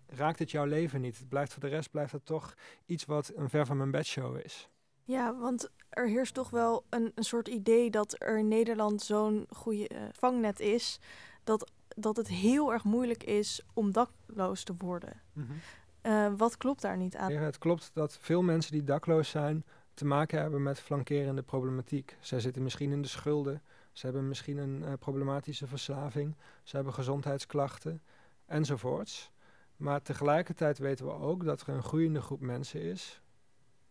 [0.06, 1.18] raakt het jouw leven niet.
[1.18, 2.54] Het blijft voor de rest blijft het toch
[2.86, 4.68] iets wat een ver van mijn bedshow is.
[5.04, 9.46] Ja, want er heerst toch wel een, een soort idee dat er in Nederland zo'n
[9.50, 11.00] goede uh, vangnet is.
[11.44, 15.20] Dat, dat het heel erg moeilijk is om dakloos te worden.
[15.32, 16.12] Mm -hmm.
[16.12, 17.32] uh, wat klopt daar niet aan?
[17.32, 19.64] Ja, het klopt dat veel mensen die dakloos zijn
[19.98, 22.16] te maken hebben met flankerende problematiek.
[22.20, 26.94] Zij zitten misschien in de schulden, ze hebben misschien een uh, problematische verslaving, ze hebben
[26.94, 28.02] gezondheidsklachten
[28.46, 29.32] enzovoorts.
[29.76, 33.22] Maar tegelijkertijd weten we ook dat er een groeiende groep mensen is.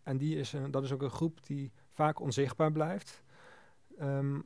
[0.03, 3.23] En die is een, dat is ook een groep die vaak onzichtbaar blijft.
[4.01, 4.45] Um,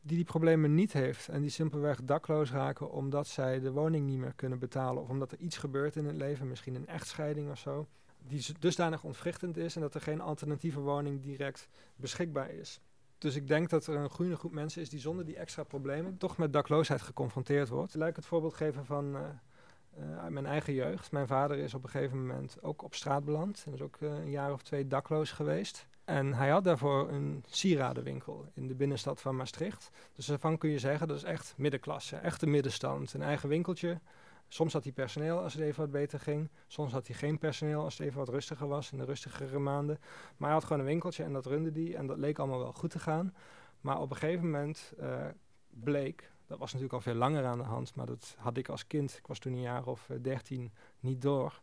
[0.00, 4.18] die die problemen niet heeft en die simpelweg dakloos raken omdat zij de woning niet
[4.18, 7.58] meer kunnen betalen of omdat er iets gebeurt in het leven, misschien een echtscheiding of
[7.58, 7.86] zo
[8.28, 12.80] die dusdanig ontwrichtend is en dat er geen alternatieve woning direct beschikbaar is.
[13.18, 16.16] Dus ik denk dat er een groeiende groep mensen is die zonder die extra problemen
[16.16, 17.94] toch met dakloosheid geconfronteerd wordt.
[17.94, 21.12] Laat ik het voorbeeld geven van uh, uit mijn eigen jeugd.
[21.12, 24.10] Mijn vader is op een gegeven moment ook op straat beland en is ook uh,
[24.10, 25.86] een jaar of twee dakloos geweest.
[26.04, 29.90] En hij had daarvoor een sieradenwinkel in de binnenstad van Maastricht.
[30.12, 33.12] Dus daarvan kun je zeggen, dat is echt middenklasse, echte middenstand.
[33.12, 34.00] Een eigen winkeltje,
[34.48, 36.50] Soms had hij personeel als het even wat beter ging.
[36.66, 39.98] Soms had hij geen personeel als het even wat rustiger was in de rustigere maanden.
[40.36, 42.72] Maar hij had gewoon een winkeltje en dat runde die en dat leek allemaal wel
[42.72, 43.34] goed te gaan.
[43.80, 45.26] Maar op een gegeven moment uh,
[45.68, 48.86] bleek, dat was natuurlijk al veel langer aan de hand, maar dat had ik als
[48.86, 51.60] kind, ik was toen een jaar of dertien, niet door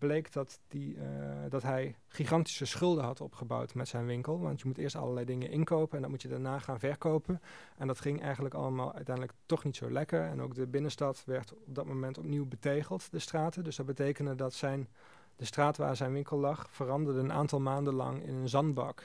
[0.00, 1.02] bleek dat, die, uh,
[1.48, 4.40] dat hij gigantische schulden had opgebouwd met zijn winkel.
[4.40, 7.40] Want je moet eerst allerlei dingen inkopen en dan moet je daarna gaan verkopen.
[7.76, 10.22] En dat ging eigenlijk allemaal uiteindelijk toch niet zo lekker.
[10.22, 13.64] En ook de binnenstad werd op dat moment opnieuw betegeld, de straten.
[13.64, 14.88] Dus dat betekende dat zijn,
[15.36, 19.02] de straat waar zijn winkel lag veranderde een aantal maanden lang in een zandbak.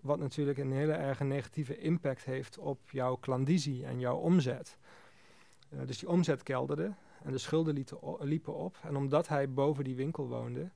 [0.00, 4.76] Wat natuurlijk een hele erg negatieve impact heeft op jouw klandizie en jouw omzet.
[5.68, 6.92] Uh, dus die omzet kelderde.
[7.22, 7.84] En de schulden
[8.20, 8.78] liepen op.
[8.82, 10.70] En omdat hij boven die winkel woonde,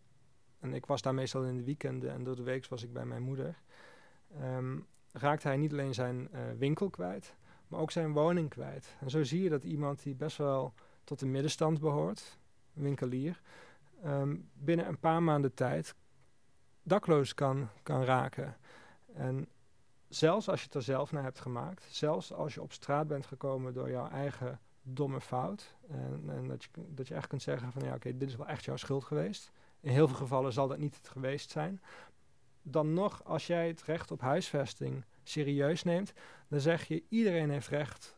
[0.59, 3.05] en ik was daar meestal in de weekenden en door de week was ik bij
[3.05, 3.59] mijn moeder,
[4.43, 7.37] um, raakte hij niet alleen zijn uh, winkel kwijt,
[7.69, 8.97] maar ook zijn woning kwijt.
[9.01, 12.39] En zo zie je dat iemand die best wel tot de middenstand behoort,
[12.73, 13.41] winkelier,
[14.05, 15.95] um, binnen een paar maanden tijd
[16.83, 18.57] dakloos kan, kan raken.
[19.13, 19.49] En
[20.09, 23.27] zelfs als je het er zelf naar hebt gemaakt, zelfs als je op straat bent
[23.27, 25.75] gekomen door jouw eigen domme fout.
[25.89, 28.47] En, en dat, je, dat je echt kunt zeggen van ja, oké, dit is wel
[28.47, 29.53] echt jouw schuld geweest.
[29.81, 31.81] In heel veel gevallen zal dat niet het geweest zijn.
[32.63, 36.13] Dan nog, als jij het recht op huisvesting serieus neemt,
[36.49, 38.17] dan zeg je iedereen heeft recht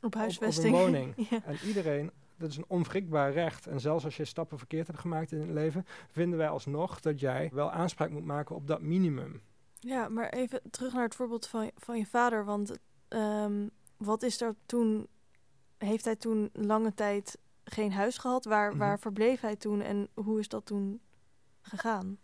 [0.00, 0.74] op huisvesting.
[0.74, 1.14] Op, op een woning.
[1.30, 1.44] ja.
[1.44, 3.66] En iedereen, dat is een onwrikbaar recht.
[3.66, 7.20] En zelfs als je stappen verkeerd hebt gemaakt in het leven, vinden wij alsnog dat
[7.20, 9.42] jij wel aanspraak moet maken op dat minimum.
[9.74, 12.44] Ja, maar even terug naar het voorbeeld van, van je vader.
[12.44, 15.06] Want um, wat is er toen
[15.78, 18.44] heeft hij toen lange tijd geen huis gehad?
[18.44, 18.78] Waar, Mhm.
[18.78, 21.00] waar verbleef hij toen en hoe is dat toen
[21.60, 22.18] gegaan?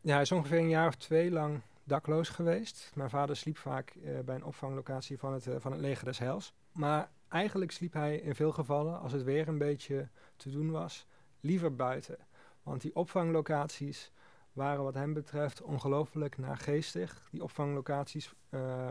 [0.00, 2.90] Ja, hij is ongeveer een jaar of twee lang dakloos geweest.
[2.94, 6.18] Mijn vader sliep vaak eh, bij een opvanglocatie van het, eh, van het leger des
[6.18, 6.52] Heils.
[6.72, 11.06] Maar eigenlijk sliep hij in veel gevallen, als het weer een beetje te doen was,
[11.40, 12.16] liever buiten.
[12.62, 14.12] Want die opvanglocaties
[14.52, 17.28] waren wat hem betreft ongelooflijk naargeestig.
[17.30, 18.90] Die opvanglocaties eh,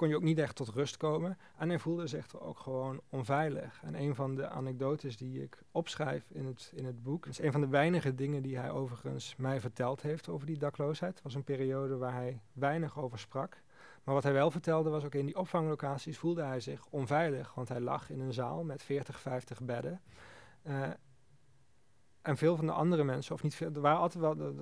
[0.00, 1.38] kon je ook niet echt tot rust komen.
[1.56, 3.80] En hij voelde zich er ook gewoon onveilig.
[3.82, 7.26] En een van de anekdotes die ik opschrijf in het, in het boek...
[7.26, 11.14] is een van de weinige dingen die hij overigens mij verteld heeft over die dakloosheid.
[11.14, 13.62] Het was een periode waar hij weinig over sprak.
[14.04, 17.54] Maar wat hij wel vertelde was, ook in die opvanglocaties voelde hij zich onveilig.
[17.54, 20.00] Want hij lag in een zaal met 40, 50 bedden.
[20.62, 20.88] Uh,
[22.22, 24.54] en veel van de andere mensen, of niet veel, er waren altijd wel,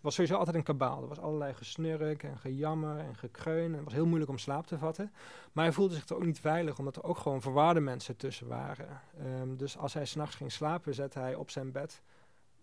[0.00, 1.02] was sowieso altijd een kabaal.
[1.02, 3.70] Er was allerlei gesnurk en gejammer en gekreun.
[3.70, 5.12] En het was heel moeilijk om slaap te vatten.
[5.52, 8.46] Maar hij voelde zich er ook niet veilig, omdat er ook gewoon verwaarde mensen tussen
[8.46, 9.00] waren.
[9.40, 12.02] Um, dus als hij s'nachts ging slapen, zette hij op zijn bed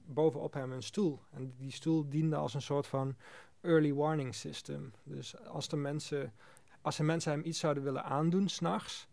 [0.06, 1.20] bovenop hem een stoel.
[1.32, 3.16] En die stoel diende als een soort van
[3.62, 4.94] early warning system.
[5.04, 6.34] Dus als de mensen,
[6.82, 9.08] als de mensen hem iets zouden willen aandoen s'nachts,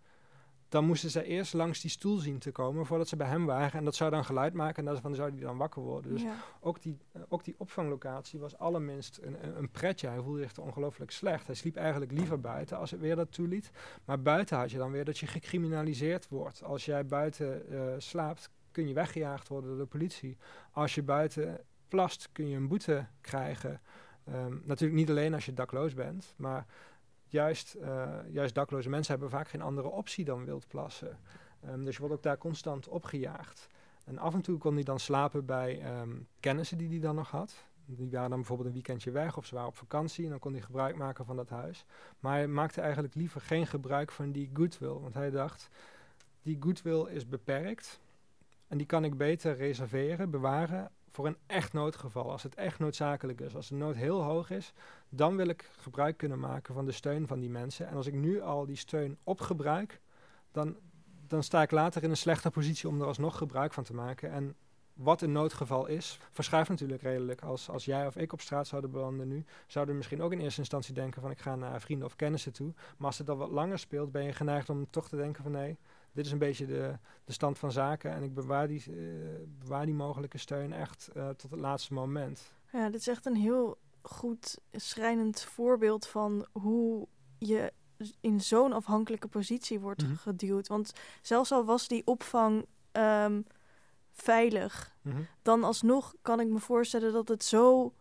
[0.70, 3.78] dan moesten ze eerst langs die stoel zien te komen voordat ze bij hem waren.
[3.78, 6.12] En dat zou dan geluid maken en daarvan zou hij dan wakker worden.
[6.12, 6.24] Dus
[6.60, 10.08] ook, die, uh, ook die opvanglocatie was allerminst een, een, pretje.
[10.08, 11.46] Hij voelde zich ongelooflijk slecht.
[11.46, 13.70] Hij sliep eigenlijk liever buiten als het weer dat toeliet.
[14.04, 16.62] Maar buiten had je dan weer dat je gecriminaliseerd wordt.
[16.62, 20.36] Als jij buiten uh, slaapt, kun je weggejaagd worden door de politie.
[20.70, 23.80] Als je buiten plast, kun je een boete krijgen.
[24.28, 26.66] Um, natuurlijk niet alleen als je dakloos bent, maar
[27.30, 31.18] juist, uh, juist dakloze mensen hebben vaak geen andere optie dan wildplassen.
[31.68, 33.68] Um, dus je wordt ook daar constant opgejaagd.
[34.04, 37.30] En af en toe kon hij dan slapen bij um, kennissen die hij dan nog
[37.30, 37.64] had.
[37.84, 40.52] Die waren dan bijvoorbeeld een weekendje weg of ze waren op vakantie en dan kon
[40.52, 41.84] hij gebruik maken van dat huis.
[42.20, 45.68] Maar hij maakte eigenlijk liever geen gebruik van die goodwill, want hij dacht,
[46.42, 48.00] die goodwill is beperkt
[48.68, 53.40] en die kan ik beter reserveren, bewaren voor een echt noodgeval, als het echt noodzakelijk
[53.40, 54.72] is, als de nood heel hoog is,
[55.08, 57.88] dan wil ik gebruik kunnen maken van de steun van die mensen.
[57.88, 60.00] En als ik nu al die steun opgebruik,
[60.52, 60.76] dan,
[61.26, 64.30] dan sta ik later in een slechte positie om er alsnog gebruik van te maken.
[64.30, 64.56] En
[64.92, 67.42] wat een noodgeval is, verschuift natuurlijk redelijk.
[67.42, 70.40] Als, als jij of ik op straat zouden belanden nu, zouden we misschien ook in
[70.40, 72.72] eerste instantie denken van ik ga naar vrienden of kennissen toe.
[72.96, 75.52] Maar als het dan wat langer speelt, ben je geneigd om toch te denken van
[75.52, 75.78] nee,
[76.12, 78.12] dit is een beetje de, de stand van zaken.
[78.12, 82.52] En ik bewaar die, uh, bewaar die mogelijke steun echt uh, tot het laatste moment.
[82.72, 87.72] Ja, dit is echt een heel goed schrijnend voorbeeld van hoe je
[88.20, 90.16] in zo'n afhankelijke positie wordt mm -hmm.
[90.16, 90.68] geduwd.
[90.68, 90.92] Want
[91.22, 93.44] zelfs al was die opvang um,
[94.10, 95.26] veilig, mm -hmm.
[95.42, 97.94] dan alsnog kan ik me voorstellen dat het zo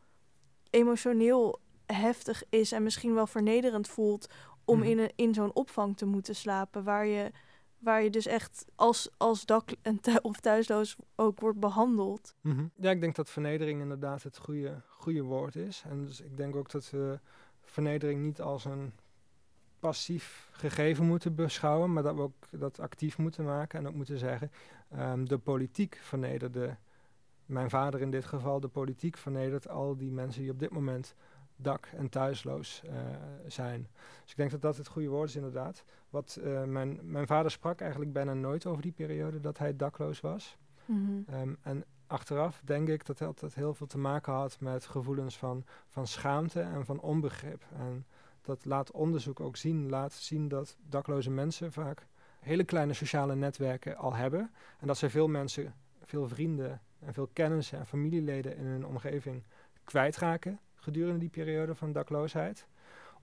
[0.70, 4.28] emotioneel heftig is en misschien wel vernederend voelt
[4.66, 4.92] om mm -hmm.
[4.92, 7.32] in, een, in zo'n opvang te moeten slapen, waar je
[7.80, 12.36] waar je dus echt als, als dak- en of thuisloos ook wordt behandeld.
[12.42, 12.72] -hmm.
[12.76, 15.84] Ja, ik denk dat vernedering inderdaad het goede, goede woord is.
[15.90, 17.20] En dus ik denk ook dat we
[17.62, 18.94] vernedering niet als een
[19.80, 24.18] passief gegeven moeten beschouwen, maar dat we ook dat actief moeten maken en ook moeten
[24.18, 24.52] zeggen,
[24.98, 26.78] um, de politiek vernederde,
[27.46, 31.16] mijn vader in dit geval, de politiek vernedert al die mensen die op dit moment
[31.62, 32.92] dak- en thuisloos uh,
[33.48, 33.88] zijn.
[34.22, 35.84] Dus ik denk dat dat het goede woord is inderdaad.
[36.10, 40.22] Wat uh, mijn, mijn vader sprak eigenlijk bijna nooit over die periode dat hij dakloos
[40.22, 40.58] was.
[40.86, 41.40] Mm -hmm.
[41.42, 45.66] um, en achteraf denk ik dat dat heel veel te maken had met gevoelens van,
[45.88, 47.64] van schaamte en van onbegrip.
[47.78, 48.06] En
[48.42, 52.08] dat laat onderzoek ook zien, laat zien dat dakloze mensen vaak
[52.40, 54.52] hele kleine sociale netwerken al hebben.
[54.80, 59.44] En dat ze veel mensen, veel vrienden en veel kennissen en familieleden in hun omgeving
[59.84, 62.68] kwijtraken gedurende die periode van dakloosheid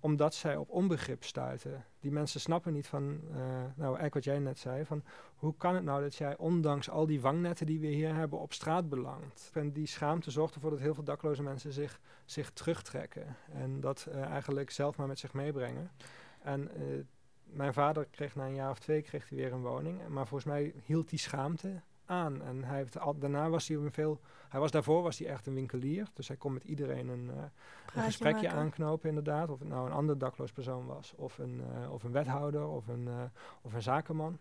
[0.01, 1.85] omdat zij op onbegrip stuiten.
[2.01, 3.37] Die mensen snappen niet van, uh,
[3.75, 5.03] nou eigenlijk wat jij net zei, van
[5.37, 8.53] hoe kan het nou dat jij ondanks al die vangnetten die we hier hebben op
[8.53, 9.51] straat belandt.
[9.55, 14.07] En die schaamte zorgt ervoor dat heel veel dakloze mensen zich, zich terugtrekken en dat
[14.09, 15.91] uh, eigenlijk zelf maar met zich meebrengen.
[16.43, 17.05] En uh,
[17.45, 20.51] mijn vader kreeg na een jaar of twee kreeg hij weer een woning, maar volgens
[20.51, 22.43] mij hield die schaamte aan.
[22.43, 24.21] En hij heeft al, daarna was hij veel.
[24.49, 26.09] Hij was daarvoor was hij echt een winkelier.
[26.15, 27.43] Dus hij kon met iedereen een, uh,
[27.95, 28.59] een gesprekje maken.
[28.59, 29.51] aanknopen, inderdaad.
[29.51, 32.89] Of het nou een ander dakloos persoon was, of een, uh, of een wethouder, of
[32.89, 33.23] een, uh,
[33.63, 34.39] of een zakenman.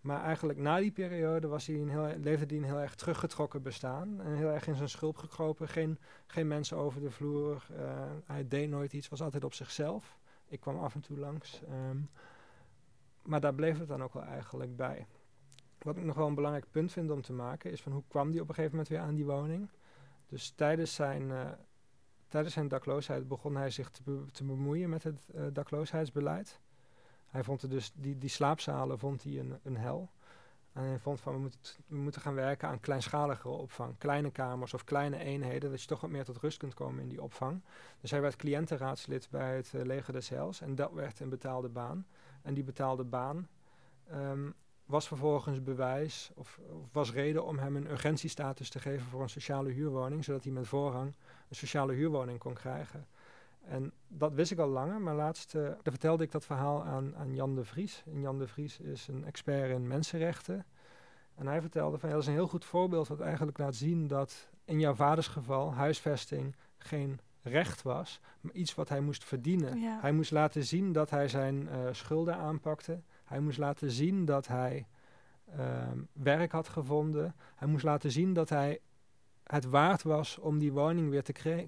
[0.00, 3.62] Maar eigenlijk na die periode was hij een heel, leefde hij een heel erg teruggetrokken
[3.62, 4.20] bestaan.
[4.20, 5.68] En heel erg in zijn schulp gekropen.
[5.68, 7.66] Geen, geen mensen over de vloer.
[8.24, 10.18] hij deed nooit iets, was altijd op zichzelf.
[10.48, 11.62] Ik kwam af en toe langs.
[11.90, 12.08] Um,
[13.22, 15.06] maar daar bleef het dan ook wel eigenlijk bij.
[15.84, 18.30] Wat ik nog wel een belangrijk punt vind om te maken, is van hoe kwam
[18.30, 19.68] die op een gegeven moment weer aan die woning?
[20.26, 21.50] Dus tijdens zijn, uh,
[22.28, 26.60] tijdens zijn dakloosheid begon hij zich te, te bemoeien met het uh, dakloosheidsbeleid.
[27.26, 30.10] Hij vond dus die, die slaapzalen vond hij een, een hel.
[30.72, 33.98] En hij vond van we moeten, we moeten gaan werken aan kleinschaligere opvang.
[33.98, 37.08] Kleine kamers of kleine eenheden, dat je toch wat meer tot rust kunt komen in
[37.08, 37.62] die opvang.
[38.00, 41.68] Dus hij werd cliëntenraadslid bij het uh, leger des Heils en dat werd een betaalde
[41.68, 42.06] baan.
[42.42, 43.48] En die betaalde baan
[44.12, 44.54] um,
[44.86, 49.28] was vervolgens bewijs of, of, was reden om hem een urgentiestatus te geven voor een
[49.28, 51.14] sociale huurwoning, zodat hij met voorrang
[51.48, 53.06] een sociale huurwoning kon krijgen.
[53.64, 57.34] En dat wist ik al langer, maar laatst uh, vertelde ik dat verhaal aan, aan
[57.34, 58.02] Jan de Vries.
[58.06, 60.64] En Jan de Vries is een expert in mensenrechten.
[61.34, 64.06] En hij vertelde van ja, dat is een heel goed voorbeeld wat eigenlijk laat zien
[64.06, 69.80] dat in jouw vaders geval huisvesting geen recht was, maar iets wat hij moest verdienen.
[69.80, 69.98] Ja.
[70.00, 73.00] Hij moest laten zien dat hij zijn eh, schulden aanpakte.
[73.24, 74.86] Hij moest laten zien dat hij
[75.50, 77.34] ehm, werk had gevonden.
[77.54, 78.80] Hij moest laten zien dat hij
[79.44, 81.22] het waard was om die woning weer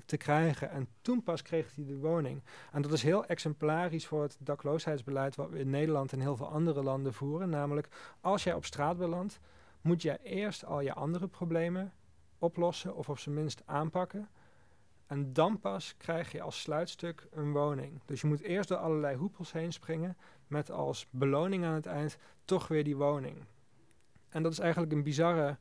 [0.04, 0.70] te, krijgen.
[0.70, 2.42] En toen pas kreeg hij de woning.
[2.72, 6.48] En dat is heel exemplarisch voor het dakloosheidsbeleid wat we in Nederland en heel veel
[6.48, 7.48] andere landen voeren.
[7.48, 7.88] Namelijk,
[8.20, 9.40] als jij op straat belandt,
[9.80, 11.92] moet jij eerst al je andere problemen
[12.38, 14.28] oplossen of op zijn minst aanpakken.
[15.06, 18.00] En dan pas krijg je als sluitstuk een woning.
[18.04, 20.16] Dus je moet eerst door allerlei hoepels heen springen
[20.46, 23.44] met als beloning aan het eind toch weer die woning.
[24.28, 25.56] En dat is eigenlijk een bizarre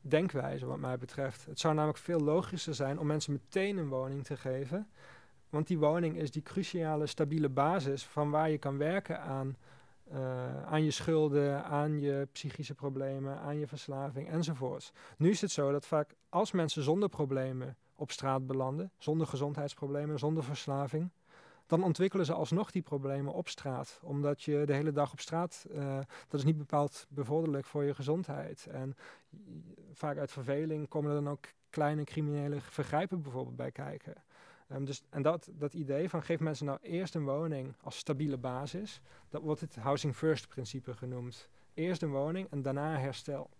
[0.00, 1.46] denkwijze wat mij betreft.
[1.46, 4.88] Het zou namelijk veel logischer zijn om mensen meteen een woning te geven.
[5.48, 9.56] Want die woning is die cruciale, stabiele basis van waar je kan werken aan,
[10.10, 14.92] eh, aan je schulden, aan je psychische problemen, aan je verslaving enzovoorts.
[15.16, 20.18] Nu is het zo dat vaak als mensen zonder problemen op straat belanden, zonder gezondheidsproblemen,
[20.18, 21.10] zonder verslaving,
[21.66, 24.00] dan ontwikkelen ze alsnog die problemen op straat.
[24.02, 27.94] Omdat je de hele dag op straat, eh, dat is niet bepaald bevorderlijk voor je
[27.94, 28.66] gezondheid.
[28.70, 28.96] En
[29.92, 34.14] vaak uit verveling komen er dan ook kleine criminele vergrijpen bijvoorbeeld bij kijken.
[34.68, 38.38] Ehm, dus, en dat, dat idee van geef mensen nou eerst een woning als stabiele
[38.38, 41.48] basis, dat wordt het housing first principe genoemd.
[41.74, 43.50] Eerst een woning en daarna herstel.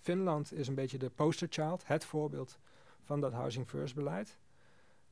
[0.00, 2.58] Finland is een beetje de poster child, het voorbeeld
[3.10, 4.38] van dat housing first beleid.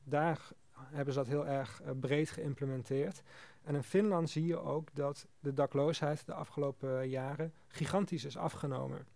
[0.03, 3.21] Daar hebben ze dat heel erg eh, breed geïmplementeerd.
[3.63, 8.37] En in Finland zie je ook dat de dakloosheid de afgelopen eh, jaren gigantisch is
[8.37, 9.07] afgenomen.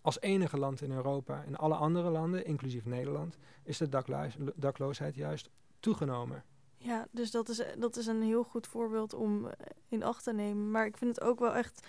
[0.00, 3.88] Als enige land in Europa, in alle andere landen, inclusief Nederland, is de
[4.54, 6.44] dakloosheid juist toegenomen.
[6.76, 9.52] Ja, dus dat is, dat is een heel goed voorbeeld om eh,
[9.88, 10.70] in acht te nemen.
[10.70, 11.86] Maar ik vind het ook wel echt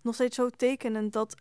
[0.00, 1.34] nog steeds zo tekenend dat,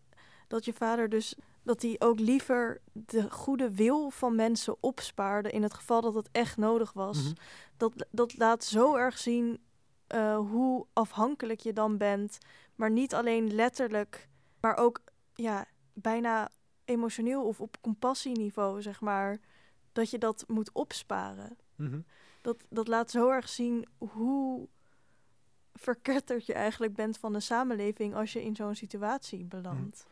[0.47, 1.35] dat je vader dus
[1.69, 6.29] dat hij ook liever de goede wil van mensen opspaarde in het geval dat het
[6.31, 7.23] echt nodig was.
[7.23, 7.33] Mhm.
[7.77, 9.59] Dat, dat laat zo erg zien
[10.07, 12.37] eh, hoe afhankelijk je dan bent.
[12.75, 14.29] Maar niet alleen letterlijk,
[14.59, 15.01] maar ook
[15.33, 16.49] ja, bijna
[16.85, 19.39] emotioneel of op compassieniveau, zeg maar.
[19.91, 21.57] Dat je dat moet opsparen.
[21.75, 21.99] Mhm.
[22.41, 24.67] Dat, dat laat zo erg zien hoe
[25.73, 30.05] verketterd je eigenlijk bent van de samenleving als je in zo'n situatie belandt.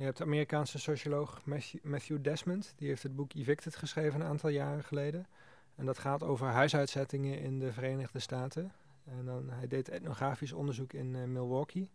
[0.00, 1.40] Je hebt de Amerikaanse socioloog
[1.82, 5.26] Matthew, Desmond, die heeft het boek Evicted geschreven een aantal jaren geleden.
[5.74, 8.72] En dat gaat over huisuitzettingen in de Verenigde Staten.
[9.04, 11.90] En dan, hij deed etnografisch onderzoek in eh, Milwaukee.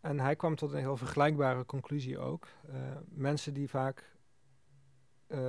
[0.00, 2.46] En hij kwam tot een heel vergelijkbare conclusie ook.
[2.68, 2.74] Eh,
[3.08, 4.16] mensen die vaak
[5.26, 5.40] eh,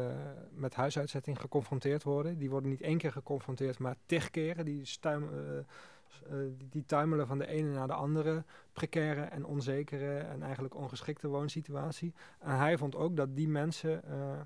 [0.52, 4.66] met huisuitzetting geconfronteerd worden, die worden niet één keer geconfronteerd, maar tig keren.
[4.66, 5.30] Die, stuim,
[6.58, 8.44] die, die tuimelen van de ene naar de andere
[8.74, 12.14] precaire en onzekere en eigenlijk ongeschikte woonsituatie.
[12.40, 14.42] En hij vond ook dat die mensen, eh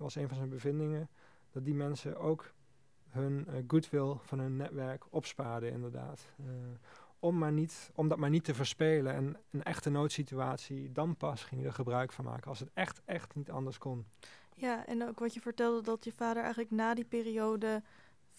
[0.00, 1.08] was een van zijn bevindingen,
[1.50, 2.52] dat die mensen ook
[3.08, 6.32] hun eh, goodwill van hun netwerk opspaarden inderdaad.
[6.38, 6.44] Eh,
[7.18, 11.44] om, maar niet, om dat maar niet te verspelen en een echte noodsituatie, dan pas
[11.44, 12.48] ging je er gebruik van maken.
[12.48, 14.06] Als het echt, echt niet anders kon.
[14.54, 17.82] Ja, en ook wat je vertelde dat je vader eigenlijk na die periode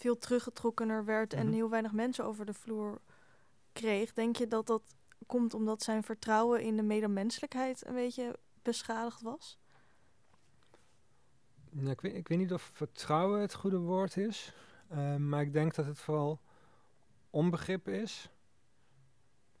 [0.02, 1.54] veel teruggetrokkener werd en Mhm.
[1.54, 3.00] heel weinig mensen over de vloer
[3.72, 4.12] kreeg.
[4.12, 4.82] Denk je dat dat
[5.26, 9.58] komt omdat zijn vertrouwen in de medemenselijkheid een beetje beschadigd was?
[11.70, 14.52] Nou, ik, weet, ik weet niet of vertrouwen het goede woord is,
[14.88, 16.40] eh, maar ik denk dat het vooral
[17.30, 18.28] onbegrip is.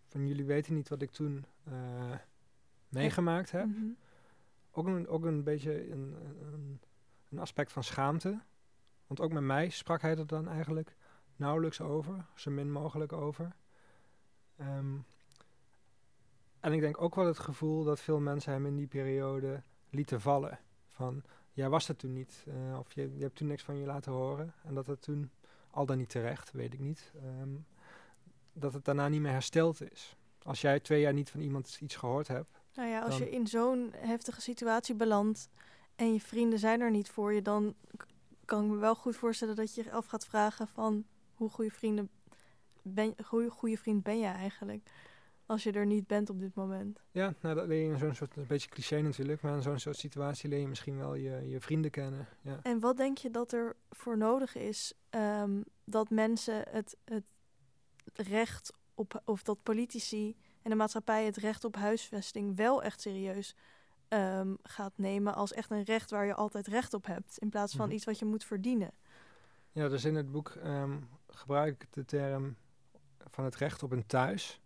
[0.08, 1.72] Van jullie weten niet wat ik toen eh,
[2.88, 3.66] meegemaakt heb.
[3.66, 3.84] Mhm.
[4.70, 6.16] Ook een, ook een beetje een,
[6.52, 6.80] een,
[7.30, 8.40] een aspect van schaamte.
[9.12, 10.96] Want ook met mij sprak hij er dan eigenlijk
[11.36, 13.56] nauwelijks over, zo min mogelijk over.
[14.56, 14.96] Ehm,
[16.60, 20.20] en ik denk ook wel het gevoel dat veel mensen hem in die periode lieten
[20.20, 20.58] vallen.
[20.88, 21.22] Van,
[21.52, 24.12] jij was er toen niet, eh, of je, je hebt toen niks van je laten
[24.12, 24.54] horen.
[24.64, 25.30] En dat het toen,
[25.70, 27.54] al dan niet terecht, weet ik niet, ehm,
[28.52, 30.16] dat het daarna niet meer hersteld is.
[30.42, 33.46] Als jij twee jaar niet van iemand iets gehoord hebt, Nou ja, als je in
[33.46, 35.48] zo'n heftige situatie belandt
[35.96, 37.74] en je vrienden zijn er niet voor je, dan
[38.44, 41.70] kan ik me wel goed voorstellen dat je je af gaat vragen van hoe goede
[41.70, 42.10] vrienden
[42.82, 44.90] ben, hoe goede vriend ben je eigenlijk
[45.46, 47.00] als je er niet bent op dit moment.
[47.10, 49.78] Ja, nou, dat leer je in zo'n soort, een beetje cliché natuurlijk, maar in zo'n
[49.78, 52.28] soort situatie leer je misschien wel je, je vrienden kennen.
[52.40, 52.58] Ja.
[52.62, 57.32] En wat denk je dat er voor nodig is ehm, dat mensen het, het
[58.14, 63.56] recht op, of dat politici en de maatschappij het recht op huisvesting wel echt serieus
[64.12, 67.74] ehm, gaat nemen als echt een recht waar je altijd recht op hebt, in plaats
[67.76, 67.94] van Mhm.
[67.94, 68.90] iets wat je moet verdienen.
[69.72, 70.96] ja, dus in het boek ehm,
[71.28, 72.56] gebruik ik de term
[73.30, 74.60] van het recht op een thuis.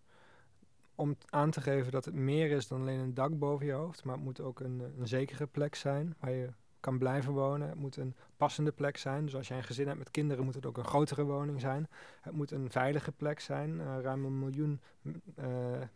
[0.95, 4.05] Om aan te geven dat het meer is dan alleen een dak boven je hoofd,
[4.05, 6.49] maar het moet ook een, een zekere plek zijn waar je
[6.87, 7.69] kan blijven wonen.
[7.69, 9.25] Het moet een passende plek zijn.
[9.25, 11.89] Dus als jij een gezin hebt met kinderen, moet het ook een grotere woning zijn.
[12.21, 13.71] Het moet een veilige plek zijn.
[13.79, 15.47] Uh, ruim een miljoen uh,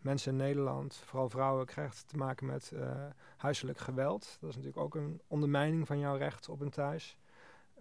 [0.00, 2.90] mensen in Nederland, vooral vrouwen, krijgt te maken met uh,
[3.36, 4.36] huiselijk geweld.
[4.40, 7.16] Dat is natuurlijk ook een ondermijning van jouw recht op een thuis.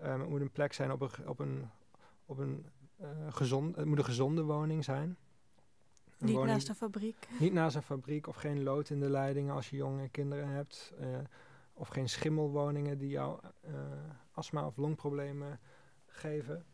[0.03, 1.69] Um, het moet een plek zijn op een, op een,
[2.25, 2.65] op een
[3.29, 5.17] gezond, het moet een gezonde woning zijn.
[6.17, 7.27] Niet naast een fabriek.
[7.39, 10.93] Niet naast een fabriek of geen lood in de leidingen als je jonge kinderen hebt.
[11.79, 13.73] Of geen schimmelwoningen die jou uh,
[14.31, 15.59] astma of longproblemen
[16.05, 16.65] geven.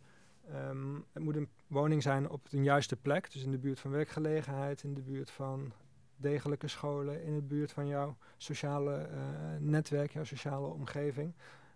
[0.70, 3.92] Um, het moet een woning zijn op een juiste plek, dus in de buurt van
[3.92, 5.72] werkgelegenheid, in de buurt van
[6.16, 9.18] degelijke scholen, in de buurt van jouw sociale uh,
[9.60, 11.34] netwerk, jouw sociale omgeving.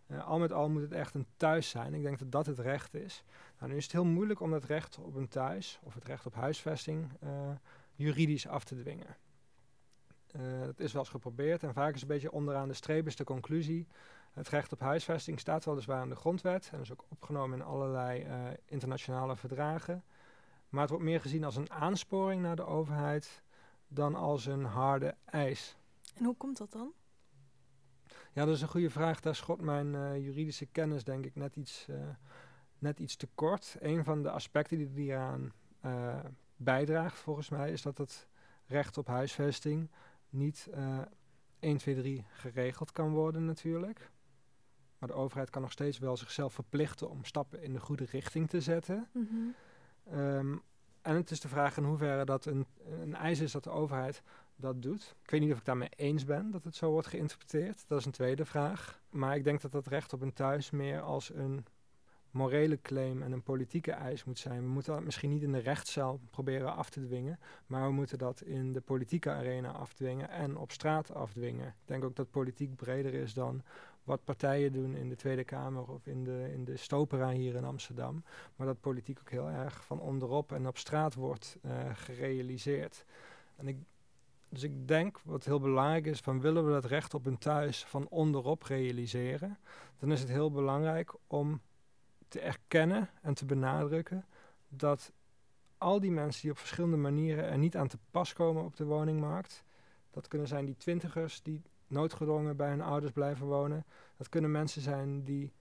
[0.07, 1.93] Uh, al met al moet het echt een thuis zijn.
[1.93, 3.23] Ik denk dat dat het recht is.
[3.65, 6.33] Nu is het heel moeilijk om dat recht op een thuis of het recht op
[6.33, 7.09] huisvesting
[7.95, 9.15] juridisch af te dwingen.
[10.35, 13.15] Uh, dat is wel eens geprobeerd en vaak is een beetje onderaan de streep is
[13.15, 13.87] de conclusie.
[14.33, 18.25] Het recht op huisvesting staat weliswaar in de grondwet en is ook opgenomen in allerlei
[18.25, 18.33] uh,
[18.65, 20.03] internationale verdragen.
[20.69, 23.43] Maar het wordt meer gezien als een aansporing naar de overheid
[23.87, 25.77] dan als een harde eis.
[26.15, 26.93] En hoe komt dat dan?
[28.33, 29.19] Ja, dat is een goede vraag.
[29.19, 31.87] Daar schot mijn uh, juridische kennis denk ik net iets,
[32.77, 33.75] net iets te kort.
[33.79, 35.53] Een van de aspecten die hieraan
[36.55, 38.27] bijdraagt volgens mij is dat het
[38.65, 39.89] recht op huisvesting
[40.29, 40.99] niet uh,
[41.59, 44.11] 1, 2, 3 geregeld kan worden natuurlijk.
[44.97, 48.49] Maar de overheid kan nog steeds wel zichzelf verplichten om stappen in de goede richting
[48.49, 49.07] te zetten.
[49.11, 49.55] Mm -hmm.
[50.19, 50.61] um,
[51.01, 52.65] en het is de vraag in hoeverre dat een,
[53.01, 54.21] een eis is dat de overheid
[54.55, 55.15] dat doet.
[55.23, 57.87] Ik weet niet of ik daarmee eens ben dat het zo wordt geïnterpreteerd.
[57.87, 59.01] Dat is een tweede vraag.
[59.09, 61.65] Maar ik denk dat dat recht op een thuis meer als een
[62.31, 64.61] morele claim en een politieke eis moet zijn.
[64.61, 68.17] We moeten dat misschien niet in de rechtszaal proberen af te dwingen, maar we moeten
[68.17, 71.67] dat in de politieke arena afdwingen en op straat afdwingen.
[71.67, 73.63] Ik denk ook dat politiek breder is dan
[74.03, 77.65] wat partijen doen in de Tweede Kamer of in de, in de Stopera hier in
[77.65, 78.23] Amsterdam,
[78.55, 83.05] maar dat politiek ook heel erg van onderop en op straat wordt uh, gerealiseerd.
[83.55, 83.77] En ik,
[84.49, 87.85] dus ik denk wat heel belangrijk is, van willen we dat recht op een thuis
[87.85, 89.57] van onderop realiseren,
[89.99, 91.61] dan is het heel belangrijk om
[92.29, 94.25] te erkennen en te benadrukken
[94.67, 95.11] dat
[95.77, 98.85] al die mensen die op verschillende manieren er niet aan te pas komen op de
[98.85, 99.63] woningmarkt,
[100.11, 103.85] dat kunnen zijn die twintigers die noodgedwongen bij hun ouders blijven wonen,
[104.17, 105.51] dat kunnen mensen zijn die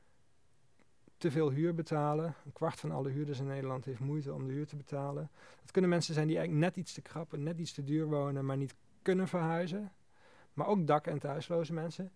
[1.19, 2.35] te veel huur betalen.
[2.45, 5.31] Een kwart van alle huurders in Nederland heeft moeite om de huur te betalen.
[5.61, 8.07] Dat kunnen mensen zijn die eigenlijk net iets te krap en net iets te duur
[8.07, 9.93] wonen, maar niet kunnen verhuizen.
[10.53, 12.13] Maar ook dak- en thuisloze mensen.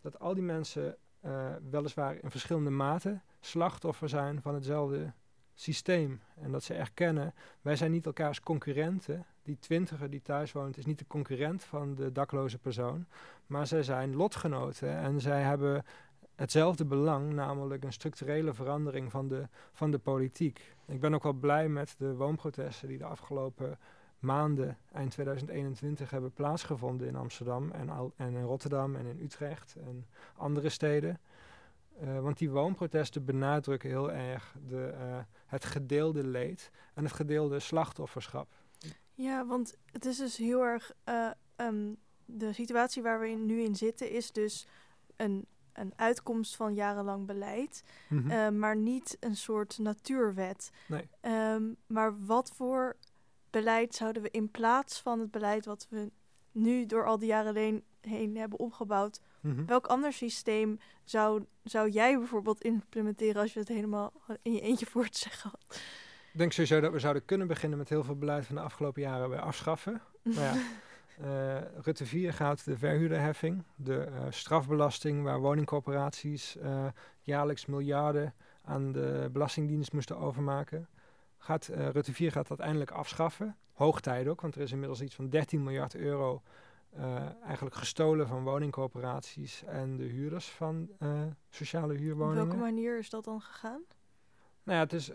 [0.00, 0.96] Dat al die mensen
[1.26, 5.12] uh, weliswaar in verschillende maten slachtoffer zijn van hetzelfde
[5.54, 6.20] systeem.
[6.40, 9.26] En dat ze erkennen, wij zijn niet elkaars concurrenten.
[9.42, 13.06] Die twintiger die thuis woont is niet de concurrent van de dakloze persoon.
[13.46, 15.84] Maar zij zijn lotgenoten en zij hebben
[16.34, 20.74] hetzelfde belang, namelijk een structurele verandering van de, van de politiek.
[20.86, 23.78] Ik ben ook wel blij met de woonprotesten die de afgelopen
[24.24, 30.06] maanden, eind 2021, hebben plaatsgevonden in Amsterdam en, en in Rotterdam en in Utrecht en
[30.36, 31.20] andere steden.
[32.02, 35.16] Uh, want die woonprotesten benadrukken heel erg de, uh,
[35.46, 38.48] het gedeelde leed en het gedeelde slachtofferschap.
[39.14, 40.92] Ja, want het is dus heel erg.
[41.08, 44.66] Uh, um, de situatie waar we in, nu in zitten is dus
[45.16, 48.58] een, een uitkomst van jarenlang beleid, mm -hmm.
[48.58, 50.70] maar niet een soort natuurwet.
[50.88, 51.08] Nee.
[51.54, 52.96] Um, maar wat voor
[53.54, 56.10] beleid zouden we in plaats van het beleid wat we
[56.52, 59.66] nu door al die jaren heen, heen hebben opgebouwd, mm-hmm.
[59.66, 64.86] welk ander systeem zou, zou jij bijvoorbeeld implementeren als je het helemaal in je eentje
[64.92, 65.80] voor te zeggen had?
[66.32, 69.02] Ik denk sowieso dat we zouden kunnen beginnen met heel veel beleid van de afgelopen
[69.02, 70.00] jaren weer afschaffen.
[70.22, 70.54] maar ja,
[71.20, 76.86] uh, Rutte 4 gaat de verhuurderheffing, de uh, strafbelasting waar woningcorporaties uh,
[77.20, 78.34] jaarlijks miljarden
[78.64, 80.88] aan de Belastingdienst moesten overmaken
[81.44, 83.56] gaat uh, Rutte 4 gaat dat eindelijk afschaffen.
[83.72, 86.42] Hoog tijd ook, want er is inmiddels iets van 13 miljard euro
[86.96, 92.42] uh, eigenlijk gestolen van woningcorporaties en de huurders van uh, sociale huurwoningen.
[92.42, 93.82] Op welke manier is dat dan gegaan?
[94.62, 95.10] Nou ja, het is,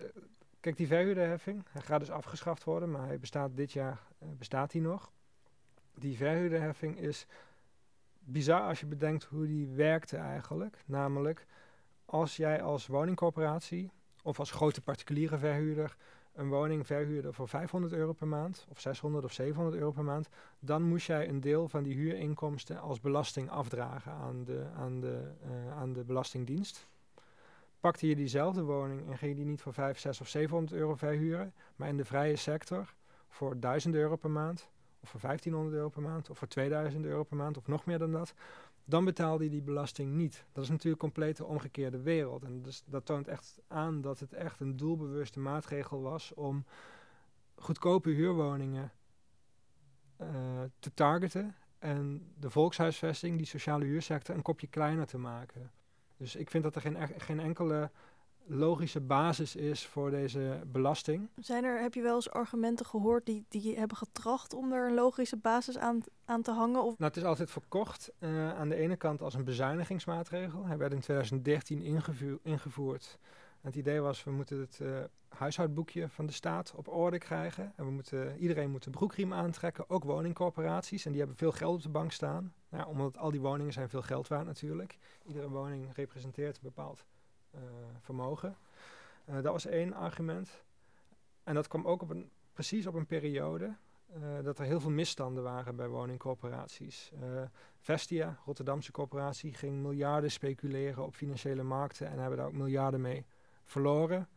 [0.59, 4.01] kijk, die verhuurderheffing, hij gaat dus afgeschaft worden, maar hij bestaat dit jaar,
[4.38, 5.11] bestaat hij nog.
[5.95, 7.25] Die verhuurderheffing is
[8.19, 10.84] bizar als je bedenkt hoe die werkte eigenlijk.
[10.86, 11.45] Namelijk,
[12.05, 13.91] als jij als woningcorporatie
[14.23, 15.95] of als grote particuliere verhuurder
[16.40, 20.30] een woning verhuurde voor 500 euro per maand, of 600 of 700 euro per maand,
[20.60, 25.32] dan moest jij een deel van die huurinkomsten als belasting afdragen aan de, aan de,
[25.46, 26.88] uh, aan de Belastingdienst.
[27.80, 30.96] Pakte je diezelfde woning en ging je die niet voor 5, 6 of 700 euro
[30.96, 32.94] verhuren, maar in de vrije sector
[33.28, 34.70] voor 1000 euro per maand
[35.00, 37.98] of voor 1500 euro per maand, of voor 2000 euro per maand, of nog meer
[37.98, 38.34] dan dat,
[38.90, 40.46] dan betaalde hij die belasting niet.
[40.52, 42.44] Dat is natuurlijk een complete omgekeerde wereld.
[42.44, 46.66] En dus dat toont echt aan dat het echt een doelbewuste maatregel was om
[47.56, 48.92] goedkope huurwoningen
[50.22, 50.28] uh,
[50.80, 55.72] te targeten en de volkshuisvesting, die sociale huursector, een kopje kleiner te maken.
[56.18, 57.92] Dus ik vind dat er geen, geen enkele
[58.50, 61.30] logische basis is voor deze belasting.
[61.36, 64.93] Zijn er, heb je wel eens argumenten gehoord die, die hebben getracht om er een
[64.93, 66.84] logische basis aan, aan te hangen?
[66.84, 66.97] Of?
[66.97, 70.66] Nou, het is altijd verkocht uh, aan de ene kant als een bezuinigingsmaatregel.
[70.66, 71.82] Hij werd in 2013
[72.43, 73.20] ingevoerd.
[73.62, 77.74] het idee was, we moeten het uh, huishoudboekje van de staat op orde krijgen.
[77.76, 81.06] En we moeten, iedereen moet de broekriem aantrekken, ook woningcorporaties.
[81.06, 82.54] En die hebben veel geld op de bank staan.
[82.70, 84.97] Nou, omdat al die woningen zijn veel geld waard natuurlijk.
[85.26, 87.06] Iedere woning representeert een bepaald
[88.00, 88.58] vermogen.
[89.30, 90.64] Uh, dat was één argument.
[91.43, 93.76] En dat kwam ook op een, precies op een periode
[94.18, 97.12] uh, dat er heel veel misstanden waren bij woningcorporaties.
[97.80, 103.26] Vestia, Rotterdamse corporatie, ging miljarden speculeren op financiële markten en hebben daar ook miljarden mee
[103.64, 104.28] verloren.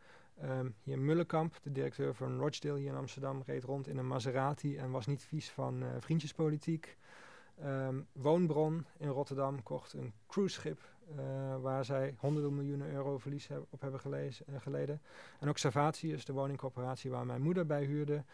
[0.42, 4.76] Um, hier Mullenkamp, de directeur van Rochdale hier in Amsterdam, reed rond in een Maserati
[4.76, 6.96] en was niet vies van uh, vriendjespolitiek.
[7.64, 10.80] Um, Woonbron in Rotterdam kocht een cruiseschip
[11.16, 15.02] uh, waar zij honderden miljoenen euro verlies op hebben gelezen, uh, geleden.
[15.40, 18.24] En ook Savatius, de woningcorporatie waar mijn moeder bij huurde,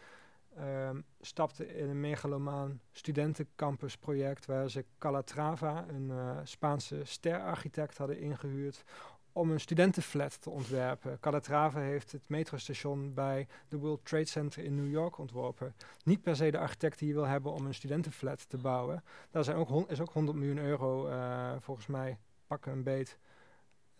[0.59, 6.11] um, stapte in een megalomaan studentencampusproject waar ze Calatrava, een
[6.47, 8.83] Spaanse sterarchitect, hadden ingehuurd
[9.31, 11.19] om een studentenflat te ontwerpen.
[11.19, 15.75] Calatrava heeft het metrostation bij de World Trade Center in New York ontworpen.
[16.03, 19.03] Niet per se de architect die je wil hebben om een studentenflat te bouwen.
[19.31, 22.17] Daar zijn ook is ook 100 miljoen euro uh, volgens mij
[22.47, 23.17] pakken een beet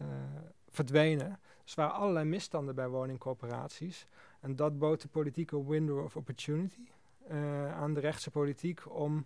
[0.02, 0.08] uh,
[0.70, 1.40] verdwenen.
[1.64, 4.08] Dus er waren allerlei misstanden bij woningcorporaties.
[4.40, 6.88] En dat bood de politieke window of opportunity
[7.32, 9.26] uh, aan de rechtse politiek om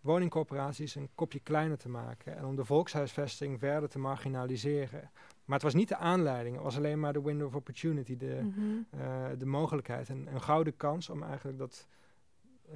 [0.00, 5.10] woningcorporaties een kopje kleiner te maken en om de volkshuisvesting verder te marginaliseren.
[5.50, 8.40] Maar het was niet de aanleiding, het was alleen maar de window of opportunity, de,
[8.42, 10.08] mm uh, de mogelijkheid.
[10.08, 11.86] En een gouden kans om eigenlijk dat,
[12.68, 12.74] uh,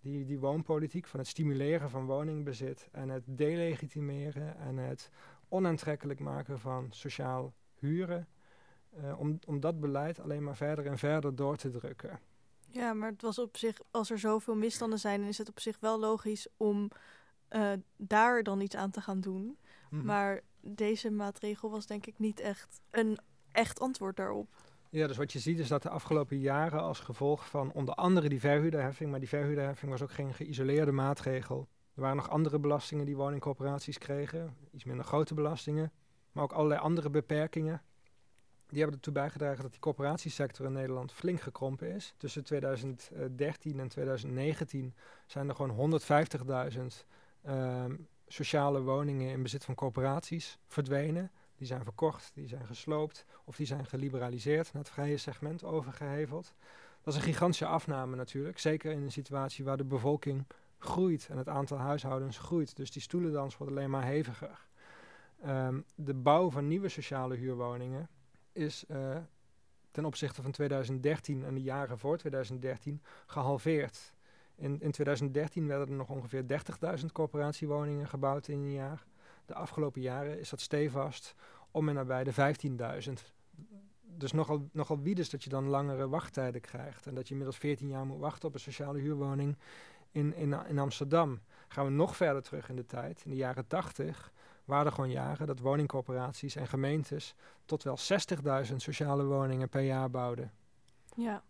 [0.00, 5.10] die, die woonpolitiek van het stimuleren van woningbezit en het delegitimeren en het
[5.48, 8.28] onaantrekkelijk maken van sociaal huren,
[8.98, 12.20] uh, om, om dat beleid alleen maar verder en verder door te drukken.
[12.68, 15.60] Ja, maar het was op zich, als er zoveel misstanden zijn, dan is het op
[15.60, 16.90] zich wel logisch om
[17.96, 19.42] daar dan iets aan te gaan doen.
[19.42, 19.56] Mm
[19.88, 20.04] -hmm.
[20.04, 23.18] Maar deze maatregel was denk ik niet echt een
[23.52, 24.48] echt antwoord daarop.
[24.90, 28.28] Ja, dus wat je ziet is dat de afgelopen jaren als gevolg van onder andere
[28.28, 31.68] die verhuurderheffing, maar die verhuurderheffing was ook geen geïsoleerde maatregel.
[31.94, 35.92] Er waren nog andere belastingen die woningcorporaties kregen, iets minder grote belastingen,
[36.32, 37.82] maar ook allerlei andere beperkingen.
[38.66, 42.14] Die hebben ertoe bijgedragen dat die corporatiesector in Nederland flink gekrompen is.
[42.16, 44.94] Tussen 2013 en 2019
[45.26, 46.00] zijn er gewoon
[46.72, 46.80] 150.000
[47.46, 51.30] um, sociale woningen in bezit van corporaties verdwenen.
[51.56, 56.54] Die zijn verkocht, die zijn gesloopt of die zijn geliberaliseerd, naar het vrije segment overgeheveld.
[57.02, 60.46] Dat is een gigantische afname natuurlijk, zeker in een situatie waar de bevolking
[60.78, 62.76] groeit en het aantal huishoudens groeit.
[62.76, 64.66] Dus die stoelendans wordt alleen maar heviger.
[65.46, 68.08] Um, de bouw van nieuwe sociale huurwoningen
[68.52, 69.16] is uh,
[69.90, 74.14] ten opzichte van 2013 en de jaren voor 2013 gehalveerd.
[74.56, 76.44] In, in 2013 werden er nog ongeveer
[76.98, 79.06] 30.000 corporatiewoningen gebouwd in een jaar.
[79.44, 81.34] De afgelopen jaren is dat stevast
[81.70, 82.32] om en nabij de
[83.06, 83.12] 15.000.
[84.00, 87.06] Dus nogal, nogal wie dus dat je dan langere wachttijden krijgt.
[87.06, 89.56] En dat je inmiddels 14 jaar moet wachten op een sociale huurwoning
[90.10, 91.40] in, in, in Amsterdam.
[91.68, 93.22] Gaan we nog verder terug in de tijd.
[93.24, 94.32] In de jaren 80
[94.64, 97.34] waren er gewoon jaren dat woningcorporaties en gemeentes
[97.64, 97.98] tot wel
[98.68, 100.52] 60.000 sociale woningen per jaar bouwden.
[101.16, 101.42] Ja,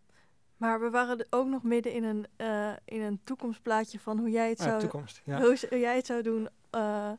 [0.57, 4.49] maar we waren ook nog midden in een, uh, in een toekomstplaatje van hoe jij
[4.49, 5.41] het, zou, toekomst, ja.
[5.41, 7.11] hoe, hoe, jij het zou doen uh,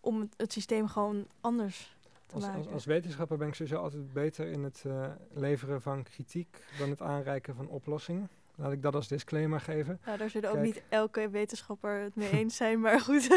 [0.00, 2.58] om het, het, systeem gewoon anders te als, maken.
[2.58, 6.90] Als, als, wetenschapper ben ik sowieso altijd beter in het uh, leveren van kritiek dan
[6.90, 8.28] het aanreiken van oplossingen.
[8.56, 10.00] Laat ik dat als disclaimer geven.
[10.04, 13.30] Nou, daar zullen ook niet elke wetenschapper het mee eens zijn, maar goed.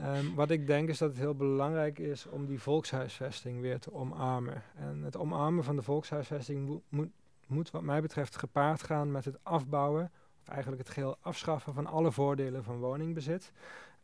[0.00, 3.94] um, wat ik denk is dat het heel belangrijk is om die volkshuisvesting weer te
[3.94, 4.62] omarmen.
[4.76, 7.10] En het omarmen van de volkshuisvesting mo moet
[7.46, 11.86] moet wat mij betreft gepaard gaan met het afbouwen, of eigenlijk het geheel afschaffen van
[11.86, 13.52] alle voordelen van woningbezit.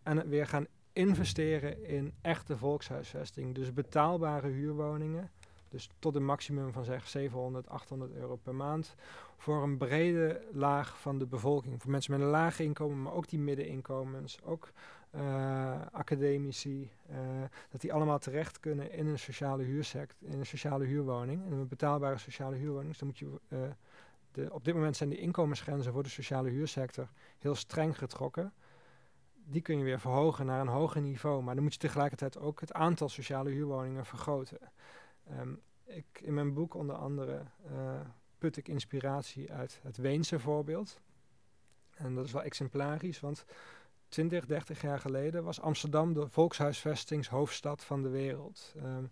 [0.03, 3.55] En het weer gaan investeren in echte volkshuisvesting.
[3.55, 5.31] Dus betaalbare huurwoningen.
[5.69, 8.95] Dus tot een maximum van zeg 700, 800 euro per maand.
[9.37, 11.83] Voor een brede laag van de bevolking.
[11.83, 14.39] Voor mensen met een laag inkomen, maar ook die middeninkomens.
[14.45, 14.71] Ook
[15.15, 16.91] uh, academici.
[17.11, 17.17] Uh,
[17.71, 21.45] dat die allemaal terecht kunnen in een sociale huursect, in een sociale huurwoning.
[21.45, 22.89] In een betaalbare sociale huurwoning.
[22.89, 23.59] Dus dan moet je uh,
[24.33, 28.53] de, op dit moment zijn de inkomensgrenzen voor de sociale huursector heel streng getrokken.
[29.45, 32.61] Die kun je weer verhogen naar een hoger niveau, maar dan moet je tegelijkertijd ook
[32.61, 34.59] het aantal sociale huurwoningen vergroten.
[35.25, 35.55] Ehm,
[35.85, 37.43] ik, in mijn boek onder andere
[38.39, 41.01] put ik inspiratie uit het Weense voorbeeld.
[41.95, 43.45] En dat is wel exemplarisch, want
[44.09, 48.75] 20, 30 jaar geleden was Amsterdam de volkshuisvestingshoofdstad van de wereld.
[48.77, 49.05] Ehm,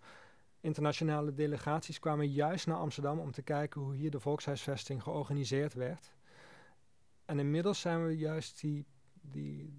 [0.61, 6.15] internationale delegaties kwamen juist naar Amsterdam om te kijken hoe hier de volkshuisvesting georganiseerd werd.
[7.25, 8.87] En inmiddels zijn we juist die,
[9.21, 9.75] die,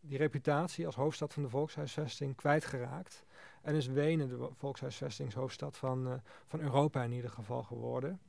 [0.00, 3.24] die, reputatie als hoofdstad van de volkshuisvesting kwijtgeraakt.
[3.62, 6.14] En is Wenen de volkshuisvestingshoofdstad van, uh,
[6.46, 8.20] van Europa in ieder geval geworden.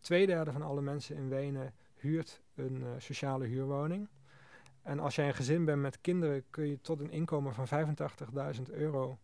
[0.00, 4.08] Tweederde van alle mensen in Wenen huurt een uh, sociale huurwoning.
[4.86, 7.66] En als jij een gezin bent met kinderen, kun je tot een inkomen van
[8.56, 9.18] 85.000 euro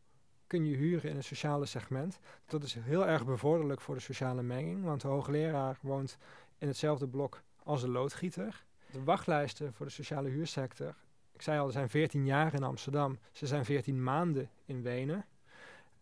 [0.47, 2.19] kun je huren in het sociale segment.
[2.47, 6.19] Dat is heel erg bevorderlijk voor de sociale menging, want de hoogleraar woont
[6.59, 8.65] in hetzelfde blok als de loodgieter.
[8.91, 10.95] De wachtlijsten voor de sociale huursector,
[11.33, 13.19] ik zei al, er zijn 14 jaar in Amsterdam.
[13.33, 15.25] Ze zijn 14 maanden in Wenen.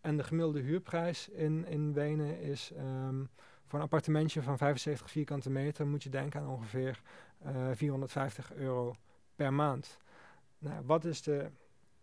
[0.01, 3.29] En de gemiddelde huurprijs in, in Wenen is um,
[3.65, 7.01] voor een appartementje van 75 vierkante meter moet je denken aan ongeveer
[7.47, 8.97] uh, eh, 450 euro
[9.41, 9.99] per maand.
[10.59, 11.51] Nou, wat, is de,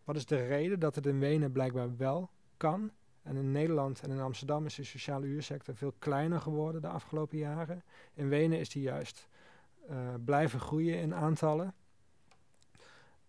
[0.03, 2.91] wat is de reden dat het in Wenen blijkbaar wel kan?
[3.23, 7.37] En in Nederland en in Amsterdam is de sociale huursector veel kleiner geworden de afgelopen
[7.37, 7.83] jaren.
[8.13, 9.27] In Wenen is die juist
[9.89, 11.73] uh, blijven groeien in aantallen.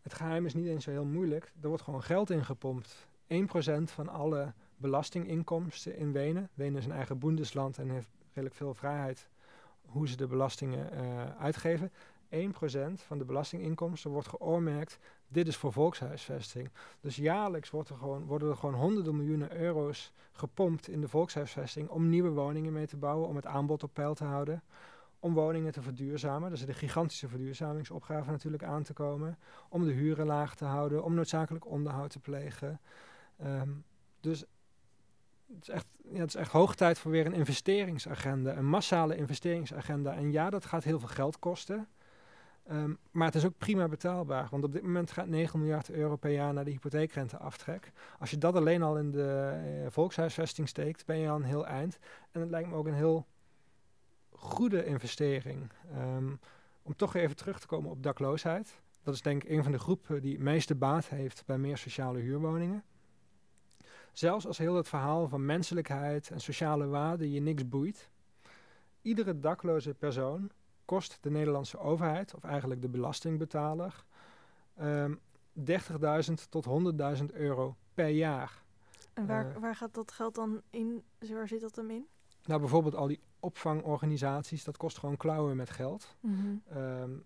[0.03, 1.53] Het geheim is niet eens zo heel moeilijk.
[1.61, 3.07] Er wordt gewoon geld ingepompt.
[3.33, 3.37] 1%
[3.85, 6.49] van alle belastinginkomsten in Wenen.
[6.55, 9.29] Wenen is een eigen boendesland en heeft redelijk veel vrijheid
[9.87, 11.91] hoe ze de belastingen uh, uitgeven.
[12.31, 12.37] 1%
[12.95, 14.99] van de belastinginkomsten wordt geoormerkt.
[15.29, 16.71] Dit is voor volkshuisvesting.
[17.01, 21.89] Dus jaarlijks wordt er gewoon, worden er gewoon honderden miljoenen euro's gepompt in de volkshuisvesting
[21.89, 24.63] om nieuwe woningen mee te bouwen, om het aanbod op peil te houden,
[25.19, 26.51] om woningen te verduurzamen.
[26.51, 31.05] Er zit een gigantische verduurzamingsopgave natuurlijk aan te komen, om de huren laag te houden,
[31.05, 32.81] om noodzakelijk onderhoud te plegen.
[33.45, 33.85] Um,
[34.21, 34.45] dus
[35.55, 39.17] het is, echt, ja, het is echt hoog tijd voor weer een investeringsagenda, een massale
[39.17, 40.15] investeringsagenda.
[40.15, 41.89] En ja, dat gaat heel veel geld kosten.
[42.71, 46.17] Um, maar het is ook prima betaalbaar, want op dit moment gaat 9 miljard euro
[46.17, 47.93] per jaar naar de hypotheekrenteaftrek.
[48.19, 51.67] Als je dat alleen al in de uh, volkshuisvesting steekt, ben je al een heel
[51.67, 51.99] eind.
[52.31, 53.27] En het lijkt me ook een heel
[54.31, 55.71] goede investering.
[55.97, 56.41] Um,
[56.83, 58.81] om toch even terug te komen op dakloosheid.
[59.03, 61.79] Dat is denk ik een van de groepen die het meeste baat heeft bij meer
[61.79, 62.85] sociale huurwoningen.
[64.13, 68.11] Zelfs als heel het verhaal van menselijkheid en sociale waarden je niks boeit.
[69.03, 70.51] Iedere dakloze persoon
[70.89, 74.05] kost de Nederlandse overheid, of eigenlijk de belastingbetaler,
[74.81, 75.15] um, ehm,
[75.53, 78.63] 30.000 tot 100.000 euro per jaar.
[79.13, 81.03] En waar, uh, waar gaat dat geld dan in?
[81.19, 82.07] Waar zit dat hem in?
[82.45, 86.17] Nou, bijvoorbeeld al die opvangorganisaties, dat kost gewoon klauwen met geld.
[86.21, 86.79] Mm -hmm.
[86.83, 87.25] um,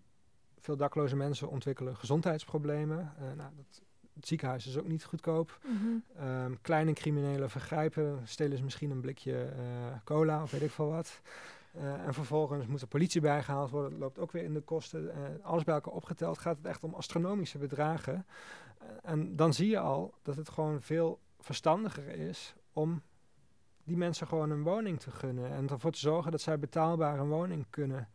[0.59, 3.13] veel dakloze mensen ontwikkelen gezondheidsproblemen.
[3.19, 3.83] Uh, nou, dat,
[4.15, 5.59] het ziekenhuis is ook niet goedkoop.
[5.67, 6.29] Mm -hmm.
[6.29, 10.91] um, kleine criminelen vergrijpen, stelen ze misschien een blikje uh, cola of weet ik veel
[10.91, 11.21] wat.
[11.77, 13.91] Uh, en vervolgens moet de politie bijgehaald worden.
[13.91, 15.05] Dat loopt ook weer in de kosten.
[15.05, 15.13] Uh,
[15.43, 18.27] alles bij elkaar opgeteld gaat het echt om astronomische bedragen.
[18.83, 23.03] Uh, en dan zie je al dat het gewoon veel verstandiger is om
[23.85, 25.51] die mensen gewoon een woning te gunnen.
[25.51, 28.09] En ervoor te zorgen dat zij betaalbaar een woning kunnen,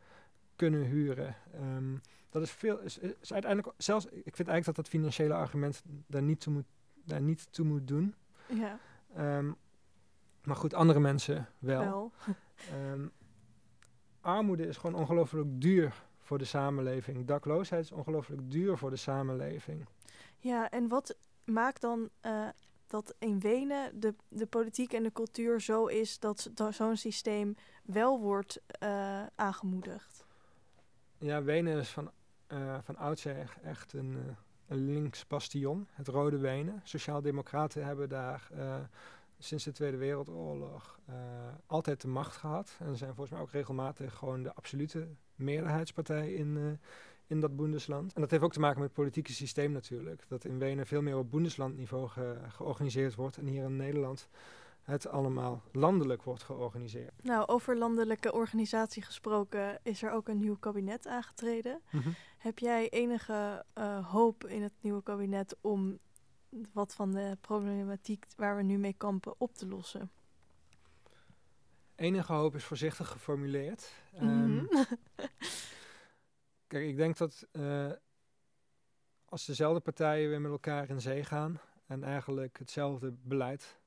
[0.55, 1.35] kunnen huren.
[1.55, 2.79] Um, dat is veel.
[2.79, 4.05] Is, is uiteindelijk zelfs.
[4.05, 6.65] Ik vind eigenlijk dat dat financiële argument daar niet toe moet,
[7.05, 8.15] daar niet toe moet doen.
[8.47, 8.79] Ja.
[9.37, 9.55] Um,
[10.43, 11.83] maar goed, andere mensen wel.
[11.83, 12.11] wel.
[12.91, 13.11] um,
[14.27, 17.25] armoede is gewoon ongelooflijk duur voor de samenleving.
[17.25, 19.85] Dakloosheid is ongelooflijk duur voor de samenleving.
[20.37, 22.47] Ja, en wat maakt dan uh,
[22.87, 28.19] dat in Wenen de, de politiek en de cultuur zo is dat zo'n systeem wel
[28.19, 30.25] wordt uh, aangemoedigd?
[31.17, 32.11] Ja, Wenen is van,
[32.47, 34.35] uh, van oudsher echt een,
[34.67, 36.81] een links bastion, het Rode Wenen.
[36.83, 38.49] Sociaaldemocraten hebben daar
[39.39, 41.15] sinds de Tweede Wereldoorlog uh,
[41.65, 42.77] altijd de macht gehad.
[42.79, 46.71] En zijn volgens mij ook regelmatig gewoon de absolute meerderheidspartij in, uh,
[47.27, 48.13] in dat Bundesland.
[48.13, 50.25] En dat heeft ook te maken met het politieke systeem natuurlijk.
[50.27, 53.37] Dat in Wenen veel meer op Bundeslandniveau ge georganiseerd wordt.
[53.37, 54.29] En hier in Nederland
[54.81, 57.23] het allemaal landelijk wordt georganiseerd.
[57.23, 61.81] Nou, over landelijke organisatie gesproken is er ook een nieuw kabinet aangetreden.
[61.89, 62.15] Mm -hmm.
[62.37, 65.99] Heb jij enige uh, hoop in het nieuwe kabinet om
[66.49, 70.11] wat van de problematiek waar we nu mee kampen op te lossen?
[71.95, 73.93] Enige hoop is voorzichtig geformuleerd.
[74.13, 74.57] Mm -hmm.
[74.57, 74.69] um,
[76.67, 77.91] kijk, ik denk dat uh,
[79.25, 83.79] als dezelfde partijen weer met elkaar in zee gaan en eigenlijk hetzelfde beleid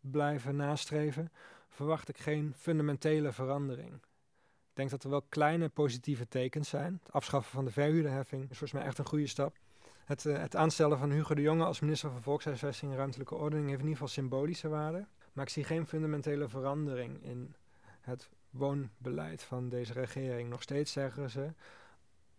[0.00, 1.32] blijven nastreven,
[1.68, 3.94] verwacht ik geen fundamentele verandering.
[3.94, 7.00] Ik denk dat er wel kleine positieve tekens zijn.
[7.02, 9.56] Het afschaffen van de verhuurderheffing is volgens mij echt een goede stap.
[10.04, 13.68] Het, uh, het aanstellen van Hugo de Jonge als minister van Volkshuisvesting en Ruimtelijke Ordening
[13.68, 15.06] heeft in ieder geval symbolische waarde.
[15.32, 17.54] Maar ik zie geen fundamentele verandering in
[18.00, 20.48] het woonbeleid van deze regering.
[20.48, 21.52] Nog steeds zeggen ze,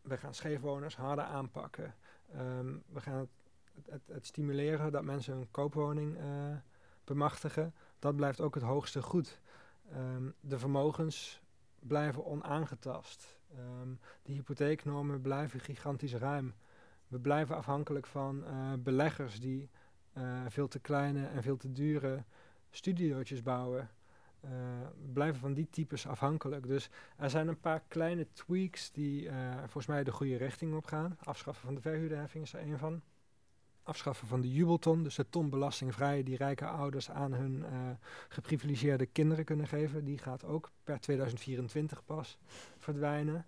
[0.01, 1.95] we gaan scheefwoners harder aanpakken.
[2.35, 3.29] Um, we gaan het,
[3.89, 6.23] het, het, stimuleren dat mensen een koopwoning uh,
[7.03, 7.73] bemachtigen.
[7.99, 9.39] Dat blijft ook het hoogste goed.
[9.95, 11.41] Um, de vermogens
[11.79, 13.37] blijven onaangetast.
[13.81, 16.53] Um, de hypotheeknormen blijven gigantisch ruim.
[17.13, 19.69] We blijven afhankelijk van uh, beleggers die
[20.17, 22.23] uh, veel te kleine en veel te dure
[22.69, 23.89] studiootjes bouwen.
[24.45, 24.51] Uh,
[25.13, 26.67] blijven van die types afhankelijk.
[26.67, 31.17] Dus er zijn een paar kleine tweaks die volgens mij de goede richting op gaan.
[31.23, 33.01] Afschaffen van de verhuurderheffing is er een van
[33.83, 37.65] afschaffen van de jubelton, dus de ton belastingvrij die rijke ouders aan hun
[38.27, 42.37] geprivilegeerde kinderen kunnen geven, die gaat ook per 2024 pas
[42.77, 43.45] verdwijnen.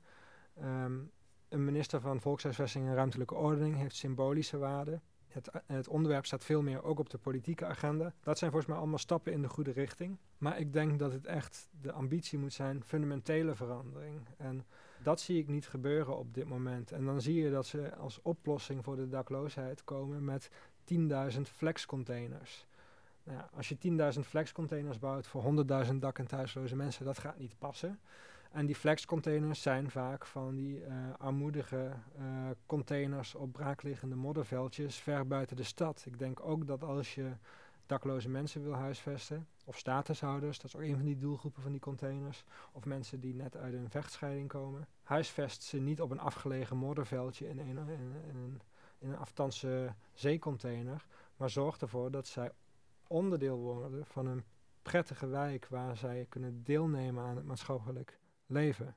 [0.63, 1.11] Um,
[1.55, 4.99] een minister van Volkshuisvesting en Ruimtelijke Ordening heeft symbolische waarde.
[5.27, 8.13] Het, het, onderwerp staat veel meer ook op de politieke agenda.
[8.23, 10.17] Dat zijn volgens mij allemaal stappen in de goede richting.
[10.37, 14.21] Maar ik denk dat het echt de ambitie moet zijn, fundamentele verandering.
[14.37, 14.65] En
[15.03, 16.91] dat zie ik niet gebeuren op dit moment.
[16.91, 20.49] En dan zie je dat ze als oplossing voor de dakloosheid komen met
[21.35, 22.65] 10.000 flexcontainers.
[23.23, 23.77] Nou als je
[24.15, 25.43] 10.000 flexcontainers bouwt voor
[25.87, 27.99] 100.000 dak- en thuisloze mensen, dat gaat niet passen.
[28.55, 35.27] En die flexcontainers zijn vaak van die uh, armoedige uh, containers op braakliggende modderveldjes ver
[35.27, 36.03] buiten de stad.
[36.05, 37.31] Ik denk ook dat als je
[37.85, 41.81] dakloze mensen wil huisvesten, of statushouders, dat is ook een van die doelgroepen van die
[41.81, 46.77] containers, of mensen die net uit een vechtscheiding komen, huisvest ze niet op een afgelegen
[46.77, 48.61] modderveldje in een, in, in
[48.97, 51.05] in een afstandse zeecontainer,
[51.37, 52.51] maar zorg ervoor dat zij
[53.07, 54.43] onderdeel worden van een
[54.81, 58.95] prettige wijk waar zij kunnen deelnemen aan het maatschappelijk leven.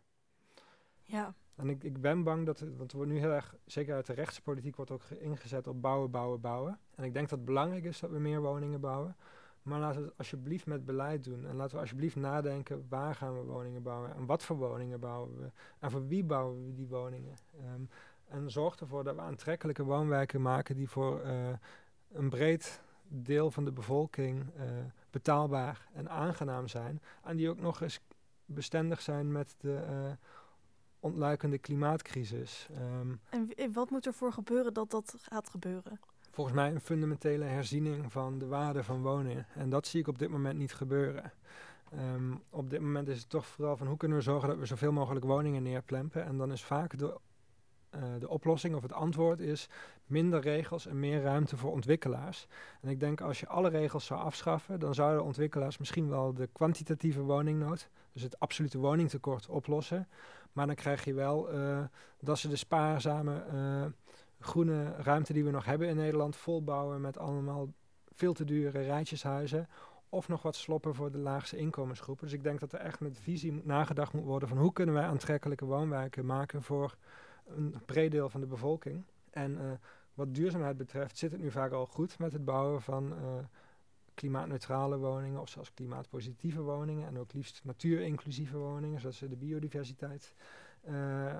[1.03, 1.34] Ja.
[1.55, 4.12] En ik, ik ben bang dat, want er wordt nu heel erg, zeker uit de
[4.12, 6.78] rechtse politiek, wordt ook ingezet op bouwen, bouwen, bouwen.
[6.94, 9.16] En ik denk dat het belangrijk is dat we meer woningen bouwen.
[9.62, 11.46] Maar laten we het alsjeblieft met beleid doen.
[11.46, 14.14] En laten we alsjeblieft nadenken, waar gaan we woningen bouwen?
[14.14, 15.51] En wat voor woningen bouwen we?
[15.78, 17.36] En voor wie bouwen we die woningen?
[17.74, 17.88] Um,
[18.28, 21.49] en zorg ervoor dat we aantrekkelijke woonwijken maken die voor uh,
[22.12, 24.62] een breed deel van de bevolking uh,
[25.11, 27.03] betaalbaar en aangenaam zijn.
[27.24, 28.01] En die ook nog eens
[28.49, 30.12] bestendig zijn met de uh,
[31.01, 32.68] ontluikende klimaatcrisis.
[33.01, 33.20] Um,
[33.57, 36.01] en wat moet er voor gebeuren dat dat gaat gebeuren?
[36.30, 39.46] Volgens mij een fundamentele herziening van de waarde van wonen.
[39.55, 41.32] En dat zie ik op dit moment niet gebeuren.
[42.14, 44.66] Um, op dit moment is het toch vooral van hoe kunnen we zorgen dat we
[44.66, 46.24] zoveel mogelijk woningen neerplempen.
[46.24, 47.18] En dan is vaak de
[47.95, 49.68] uh, de oplossing of het antwoord is
[50.07, 52.47] minder regels en meer ruimte voor ontwikkelaars.
[52.80, 56.49] En ik denk als je alle regels zou afschaffen, dan zouden ontwikkelaars misschien wel de
[56.53, 60.09] kwantitatieve woningnood, dus het absolute woningtekort, oplossen.
[60.53, 61.80] Maar dan krijg je wel uh,
[62.20, 63.84] dat ze de spaarzame uh,
[64.41, 67.72] groene ruimte die we nog hebben in Nederland volbouwen met allemaal
[68.12, 69.68] veel te dure rijtjeshuizen
[70.09, 72.24] of nog wat sloppen voor de laagste inkomensgroepen.
[72.24, 75.05] Dus ik denk dat er echt met visie nagedacht moet worden van hoe kunnen wij
[75.05, 76.97] aantrekkelijke woonwijken maken voor
[77.57, 79.05] een breed deel van de bevolking.
[79.30, 79.70] En uh,
[80.14, 83.18] wat duurzaamheid betreft zit het nu vaak al goed met het bouwen van uh,
[84.14, 90.34] klimaatneutrale woningen of zelfs klimaatpositieve woningen en ook liefst natuurinclusieve woningen, zodat ze de biodiversiteit
[90.88, 91.36] uh,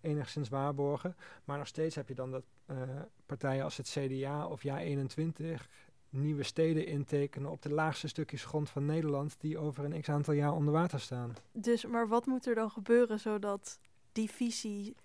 [0.00, 1.16] enigszins waarborgen.
[1.44, 2.44] Maar nog steeds heb je dan dat
[3.26, 5.66] partijen als het CDA of JA21
[6.10, 10.34] nieuwe steden intekenen op de laagste stukjes grond van Nederland die over een x aantal
[10.34, 11.34] jaar onder water staan.
[11.52, 13.78] Dus, maar wat moet er dan gebeuren zodat
[14.12, 14.96] die visie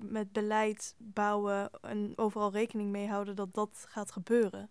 [0.00, 4.70] met beleid bouwen en overal rekening mee houden dat dat gaat gebeuren?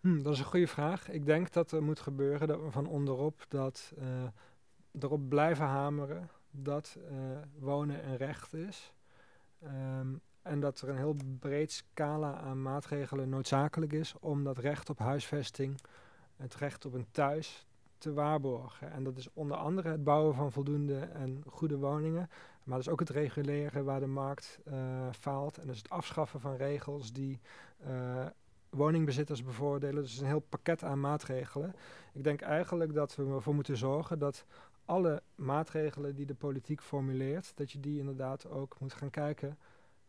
[0.00, 1.10] Hm, dat is een goede vraag.
[1.10, 4.04] Ik denk dat er moet gebeuren dat we van onderop dat uh,
[5.00, 7.16] erop blijven hameren dat uh,
[7.58, 8.92] wonen een recht is.
[9.64, 14.90] Um, en dat er een heel breed scala aan maatregelen noodzakelijk is om dat recht
[14.90, 15.80] op huisvesting,
[16.36, 17.66] het recht op een thuis
[17.98, 18.90] te waarborgen.
[18.92, 22.30] En dat is onder andere het bouwen van voldoende en goede woningen,
[22.64, 24.74] maar dat is ook het reguleren waar de markt uh,
[25.10, 25.58] faalt.
[25.58, 27.40] En dus het afschaffen van regels die
[27.86, 28.26] uh,
[28.70, 30.02] woningbezitters bevoordelen.
[30.02, 31.74] Dus is een heel pakket aan maatregelen.
[32.12, 34.44] Ik denk eigenlijk dat we ervoor moeten zorgen dat
[34.84, 39.58] alle maatregelen die de politiek formuleert, dat je die inderdaad ook moet gaan kijken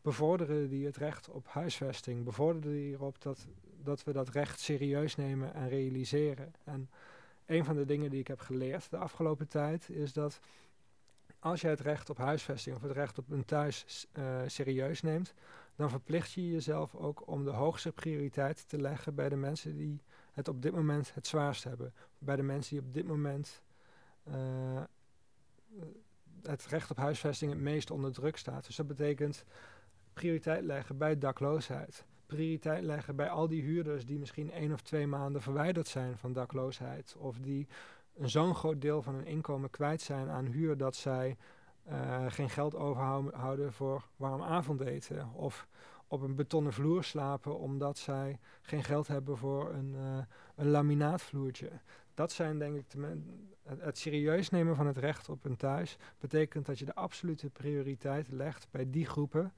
[0.04, 3.48] bevorderen die het recht op huisvesting, bevorderen die erop dat,
[3.84, 6.54] dat we dat recht serieus nemen en realiseren.
[6.64, 6.90] En
[7.46, 10.40] een van de dingen die ik heb geleerd de afgelopen tijd is dat
[11.44, 15.34] als je het recht op huisvesting of het recht op een thuis uh, serieus neemt,
[15.76, 20.02] dan verplicht je jezelf ook om de hoogste prioriteit te leggen bij de mensen die
[20.32, 21.94] het op dit moment het zwaarst hebben.
[22.18, 23.62] Bij de mensen die op dit moment
[24.28, 24.82] uh,
[26.42, 28.66] het recht op huisvesting het meest onder druk staat.
[28.66, 29.44] Dus dat betekent
[30.14, 32.06] prioriteit leggen bij dakloosheid.
[32.26, 36.34] Prioriteit leggen bij al die huurders die misschien één of twee maanden verwijderd zijn van
[36.34, 37.16] dakloosheid.
[37.18, 37.68] Of die
[38.22, 41.38] zo'n groot deel van hun inkomen kwijt zijn aan huur dat zij
[41.90, 45.34] uh, geen geld overhouden voor warm avondeten.
[45.34, 45.68] Of
[46.08, 50.18] op een betonnen vloer slapen omdat zij geen geld hebben voor een, uh,
[50.56, 51.70] een laminaatvloertje.
[52.14, 52.86] Dat zijn denk ik
[53.68, 58.28] het serieus nemen van het recht op een thuis betekent dat je de absolute prioriteit
[58.32, 59.54] legt bij die groepen.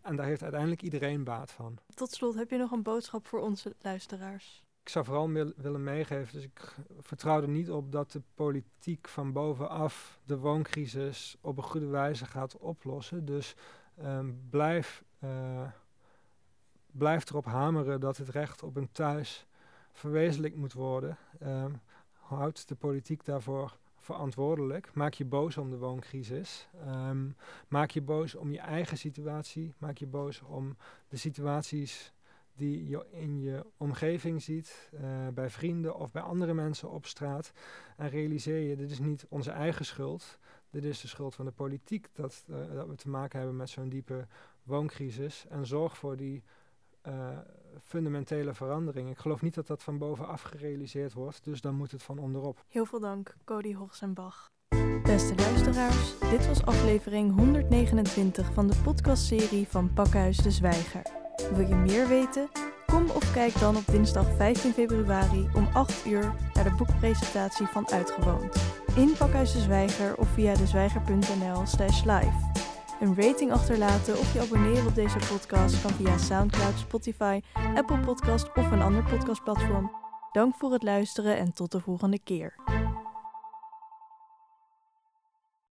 [0.00, 1.78] En daar heeft uiteindelijk iedereen baat van.
[1.94, 4.63] Tot slot, heb je nog een boodschap voor onze luisteraars?
[4.84, 9.32] Ik zou vooral willen meegeven, dus ik vertrouw er niet op dat de politiek van
[9.32, 13.24] bovenaf de wooncrisis op een goede wijze gaat oplossen.
[13.24, 13.54] Dus
[14.02, 15.68] um, blijf, uh,
[16.86, 19.46] blijf erop hameren dat het recht op een thuis
[19.92, 21.18] verwezenlijkt moet worden.
[21.42, 21.80] Um,
[22.12, 24.94] houd de politiek daarvoor verantwoordelijk.
[24.94, 26.68] Maak je boos om de wooncrisis.
[26.86, 27.36] Um,
[27.68, 29.74] maak je boos om je eigen situatie.
[29.78, 30.76] Maak je boos om
[31.08, 32.12] de situaties
[32.56, 37.52] die je in je omgeving ziet, uh, bij vrienden of bij andere mensen op straat.
[37.96, 40.38] En realiseer je, dit is niet onze eigen schuld.
[40.70, 43.70] Dit is de schuld van de politiek dat, uh, dat we te maken hebben met
[43.70, 44.26] zo'n diepe
[44.62, 45.46] wooncrisis.
[45.48, 46.42] En zorg voor die
[47.08, 47.38] uh,
[47.82, 49.10] fundamentele verandering.
[49.10, 52.64] Ik geloof niet dat dat van bovenaf gerealiseerd wordt, dus dan moet het van onderop.
[52.68, 54.52] Heel veel dank, Cody Hoogsenbach.
[55.02, 61.23] Beste luisteraars, dit was aflevering 129 van de podcastserie van Pakhuis de Zwijger.
[61.36, 62.48] Wil je meer weten?
[62.86, 67.90] Kom of kijk dan op dinsdag 15 februari om 8 uur naar de boekpresentatie van
[67.90, 68.56] Uitgewoond.
[68.96, 72.52] In Pakhuis de Zwijger of via dezwijger.nl slash live.
[73.00, 77.40] Een rating achterlaten of je abonneren op deze podcast kan via Soundcloud, Spotify,
[77.74, 79.90] Apple Podcast of een ander podcastplatform.
[80.32, 82.54] Dank voor het luisteren en tot de volgende keer.